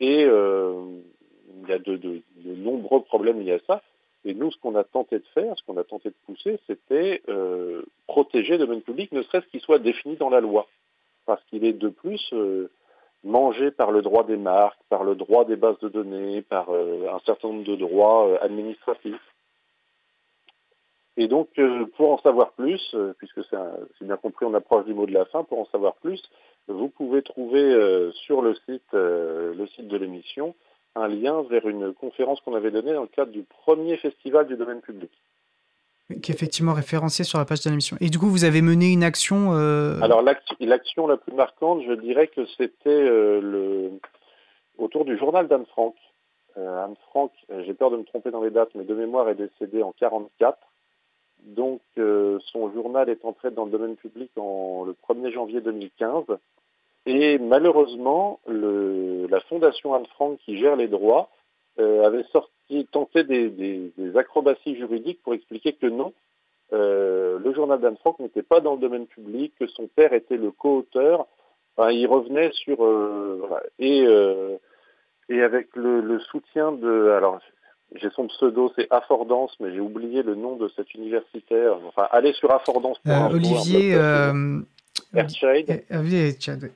[0.00, 1.00] Et euh,
[1.62, 3.82] il y a de, de, de, nombreux problèmes liés à ça.
[4.24, 7.22] Et nous, ce qu'on a tenté de faire, ce qu'on a tenté de pousser, c'était
[7.28, 10.66] euh, protéger le domaine public, ne serait-ce qu'il soit défini dans la loi.
[11.26, 12.68] Parce qu'il est de plus euh,
[13.22, 17.08] mangé par le droit des marques, par le droit des bases de données, par euh,
[17.12, 19.32] un certain nombre de droits administratifs.
[21.16, 25.06] Et donc, euh, pour en savoir plus, puisque c'est bien compris, on approche du mot
[25.06, 26.20] de la fin, pour en savoir plus,
[26.68, 30.54] vous pouvez trouver sur le site, le site de l'émission
[30.96, 34.56] un lien vers une conférence qu'on avait donnée dans le cadre du premier festival du
[34.56, 35.10] domaine public.
[36.22, 37.96] Qui est effectivement référencié sur la page de l'émission.
[38.00, 40.00] Et du coup, vous avez mené une action euh...
[40.00, 43.90] Alors, l'action la plus marquante, je dirais que c'était euh, le...
[44.78, 45.94] autour du journal d'Anne Frank.
[46.56, 47.32] Euh, Anne Frank,
[47.66, 50.56] j'ai peur de me tromper dans les dates, mais de mémoire est décédée en 44.
[51.44, 56.24] Donc, euh, son journal est entré dans le domaine public en, le 1er janvier 2015.
[57.06, 61.30] Et malheureusement, le, la fondation Anne Frank qui gère les droits
[61.78, 66.12] euh, avait sorti, tenté des, des, des, acrobaties juridiques pour expliquer que non,
[66.72, 70.36] euh, le journal d'Anne Frank n'était pas dans le domaine public, que son père était
[70.36, 71.26] le co-auteur.
[71.78, 73.62] Il revenait sur euh, voilà.
[73.78, 74.56] et euh,
[75.28, 77.38] et avec le, le, soutien de alors
[77.94, 81.78] j'ai son pseudo, c'est Affordance, mais j'ai oublié le nom de cet universitaire.
[81.86, 82.98] Enfin, allez sur Affordance.
[83.06, 83.96] Euh, Olivier
[85.14, 85.84] Ertscheid.
[85.90, 86.72] Olivier Ertscheid.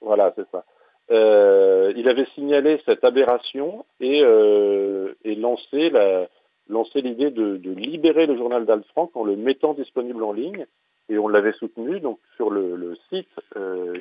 [0.00, 0.64] Voilà, c'est ça.
[1.10, 6.26] Euh, il avait signalé cette aberration et, euh, et lancé la,
[6.68, 10.66] lancé l'idée de, de, libérer le journal d'Alfranc en le mettant disponible en ligne.
[11.08, 13.94] Et on l'avait soutenu donc sur le, le site euh,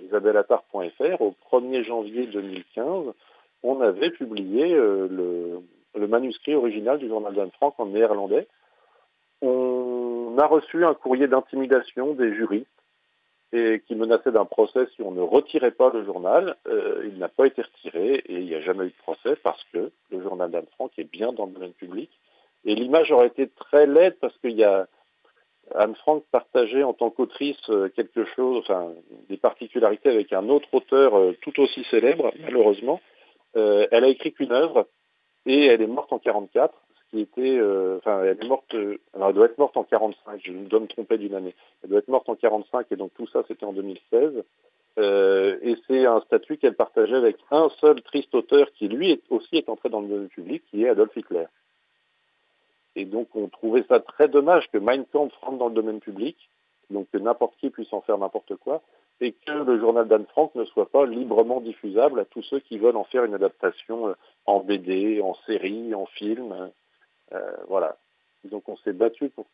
[1.20, 3.14] au 1er janvier 2015.
[3.62, 5.60] On avait publié euh, le,
[5.96, 8.48] le, manuscrit original du journal d'Anne Frank en néerlandais.
[9.42, 12.68] On a reçu un courrier d'intimidation des juristes
[13.54, 16.56] et qui menaçait d'un procès si on ne retirait pas le journal.
[16.68, 19.64] Euh, il n'a pas été retiré et il n'y a jamais eu de procès parce
[19.72, 22.10] que le journal d'Anne Frank est bien dans le domaine public.
[22.66, 24.88] Et l'image aurait été très laide parce qu'il y a
[25.74, 28.92] Anne Frank partageait en tant qu'autrice euh, quelque chose, enfin
[29.30, 33.00] des particularités avec un autre auteur euh, tout aussi célèbre, malheureusement.
[33.58, 34.86] Elle a écrit qu'une œuvre
[35.46, 36.74] et elle est morte en 44
[37.12, 40.42] qui était, euh, enfin, elle est morte, euh, alors elle doit être morte en 45,
[40.44, 41.54] je dois me tromper d'une année.
[41.84, 44.44] Elle doit être morte en 45 et donc tout ça c'était en 2016.
[44.98, 49.22] Euh, et c'est un statut qu'elle partageait avec un seul triste auteur qui lui est,
[49.30, 51.46] aussi est entré dans le domaine public, qui est Adolf Hitler.
[52.96, 56.38] Et donc on trouvait ça très dommage que Mein Kampf rentre dans le domaine public,
[56.90, 58.82] donc que n'importe qui puisse en faire n'importe quoi,
[59.22, 62.78] et que le journal d'Anne Frank ne soit pas librement diffusable à tous ceux qui
[62.78, 64.14] veulent en faire une adaptation euh,
[64.46, 66.72] en BD, en série, en film.
[67.34, 67.98] Euh, voilà.
[68.44, 69.46] Donc on s'est battu pour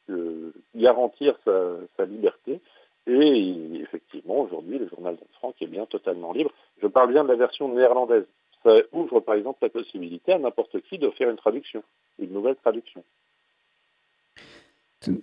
[0.76, 2.60] garantir sa, sa, liberté.
[3.08, 6.52] Et effectivement, aujourd'hui, le journal d'Anne Frank est bien totalement libre.
[6.82, 8.26] Je parle bien de la version néerlandaise.
[8.64, 11.84] Ça ouvre par exemple la possibilité à n'importe qui de faire une traduction,
[12.20, 13.04] une nouvelle traduction.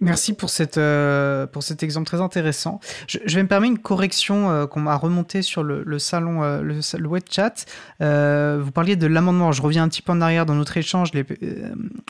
[0.00, 2.80] Merci pour, cette, euh, pour cet exemple très intéressant.
[3.06, 6.42] Je, je vais me permettre une correction euh, qu'on m'a remontée sur le, le salon,
[6.42, 7.64] euh, le, le, web chat.
[8.00, 9.52] Vous parliez de l'amendement.
[9.52, 11.12] Je reviens un petit peu en arrière dans notre échange.
[11.14, 11.24] Les,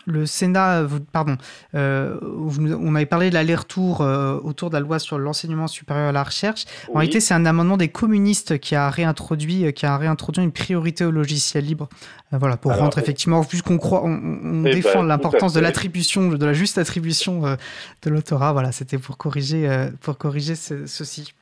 [0.07, 1.37] le Sénat, vous, pardon,
[1.75, 6.23] vous, on avait parlé de l'aller-retour autour de la loi sur l'enseignement supérieur à la
[6.23, 6.65] recherche.
[6.89, 6.95] Oui.
[6.95, 11.05] En réalité, c'est un amendement des communistes qui a réintroduit, qui a réintroduit une priorité
[11.05, 11.91] au logiciel libre.
[12.33, 16.47] voilà, pour Alors, rendre effectivement, puisqu'on croit, on, on défend ben, l'importance de l'attribution, de
[16.47, 17.58] la juste attribution
[18.03, 18.53] de l'autorat.
[18.53, 21.33] Voilà, c'était pour corriger, euh, pour corriger ce, ceci.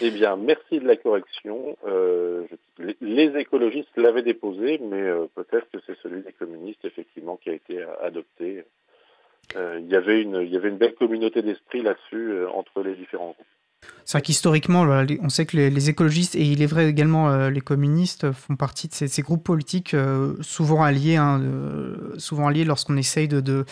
[0.00, 1.76] Eh bien, merci de la correction.
[1.86, 2.44] Euh,
[3.00, 7.54] les écologistes l'avaient déposé, mais euh, peut-être que c'est celui des communistes, effectivement, qui a
[7.54, 8.64] été adopté.
[9.54, 13.46] Il, y avait une, belle communauté d'esprit là-dessus entre les différents groupes.
[14.06, 14.86] C'est vrai qu'historiquement,
[15.20, 18.86] on sait que les, écologistes, et il est vrai également euh, les communistes, font partie
[18.86, 21.42] de ces, groupes politiques euh, souvent alliés, hein,
[22.16, 23.64] souvent alliés lorsqu'on essaye de,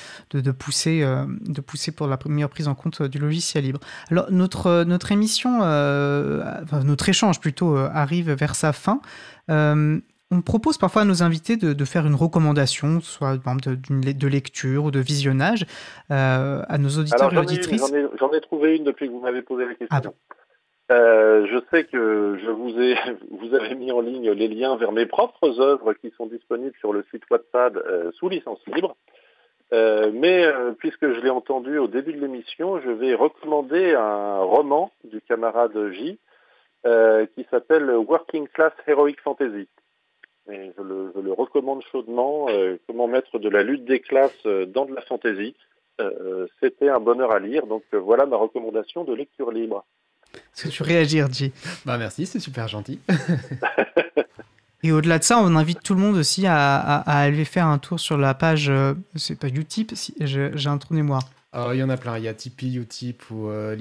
[0.59, 3.79] pousser, euh, de pousser pour la première prise en compte du logiciel libre.
[4.11, 9.01] Alors, notre, émission, notre échange plutôt, arrive vers sa fin
[10.31, 14.29] on propose parfois à nos invités de, de faire une recommandation, soit de, de, de,
[14.29, 15.67] lecture ou de visionnage,
[16.11, 17.87] euh, à nos auditeurs Alors, et auditrices.
[18.19, 19.89] J'en ai, ai, trouvé une depuis que vous m'avez posé la question.
[19.91, 20.15] Ah bon.
[20.93, 22.97] Euh, je sais que je vous ai,
[23.31, 26.93] vous avez mis en ligne les liens vers mes propres œuvres qui sont disponibles sur
[26.93, 28.97] le site Wattpad euh, sous licence libre.
[29.73, 30.47] Mais
[30.79, 35.77] puisque je l'ai entendu au début de l'émission, je vais recommander un roman du camarade
[35.91, 36.17] J
[36.85, 39.67] qui s'appelle Working Class Heroic Fantasy.
[40.53, 42.47] Et je, le, je le recommande chaudement.
[42.51, 45.55] euh, comment mettre de la lutte des classes euh, dans de la fantasy.
[46.01, 47.67] Euh, C'était un bonheur à lire.
[47.67, 49.85] Donc euh, voilà ma recommandation de lecture libre.
[50.35, 51.53] Est-ce que tu réagir, J
[51.87, 52.99] Bah merci, c'est super gentil.
[54.83, 57.67] Et au-delà de ça, on invite tout le monde aussi à, à- à aller faire
[57.67, 60.99] un tour sur la page, euh, c'est pas Utip, si, je- j'ai un trou de
[60.99, 61.23] mémoire.
[61.55, 62.19] Alors, il y en a plein.
[62.19, 63.77] Il y a Tipeee, Utip ou euh,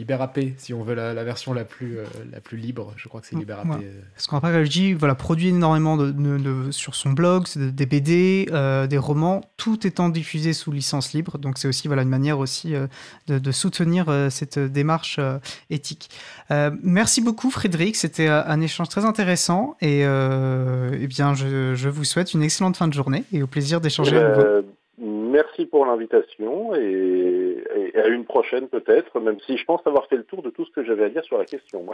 [0.57, 2.93] si on veut la, la version la plus, euh, la plus libre.
[2.97, 3.65] Je crois que c'est LibreAP.
[3.65, 3.75] Ouais.
[3.83, 4.01] euh.
[4.13, 8.47] Parce qu'en fait, J voilà, produit énormément de, de- de- sur son blog, des BD,
[8.51, 11.39] euh, des romans, tout étant diffusé sous licence libre.
[11.39, 12.85] Donc c'est aussi voilà, une manière aussi euh,
[13.27, 15.39] de, de soutenir euh, cette démarche euh,
[15.71, 16.09] éthique.
[16.51, 21.89] Euh, merci beaucoup Frédéric, c'était un échange très intéressant et euh, eh bien, je, je
[21.89, 24.41] vous souhaite une excellente fin de journée et au plaisir d'échanger à nouveau.
[24.41, 24.61] Euh,
[25.01, 27.52] merci pour l'invitation et,
[27.93, 30.65] et à une prochaine peut-être, même si je pense avoir fait le tour de tout
[30.65, 31.85] ce que j'avais à dire sur la question.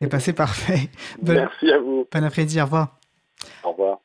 [0.00, 0.90] Et bah, c'est parfait.
[1.22, 2.06] Merci à vous.
[2.12, 2.98] Bon après-midi, au revoir.
[3.64, 4.00] Au revoir.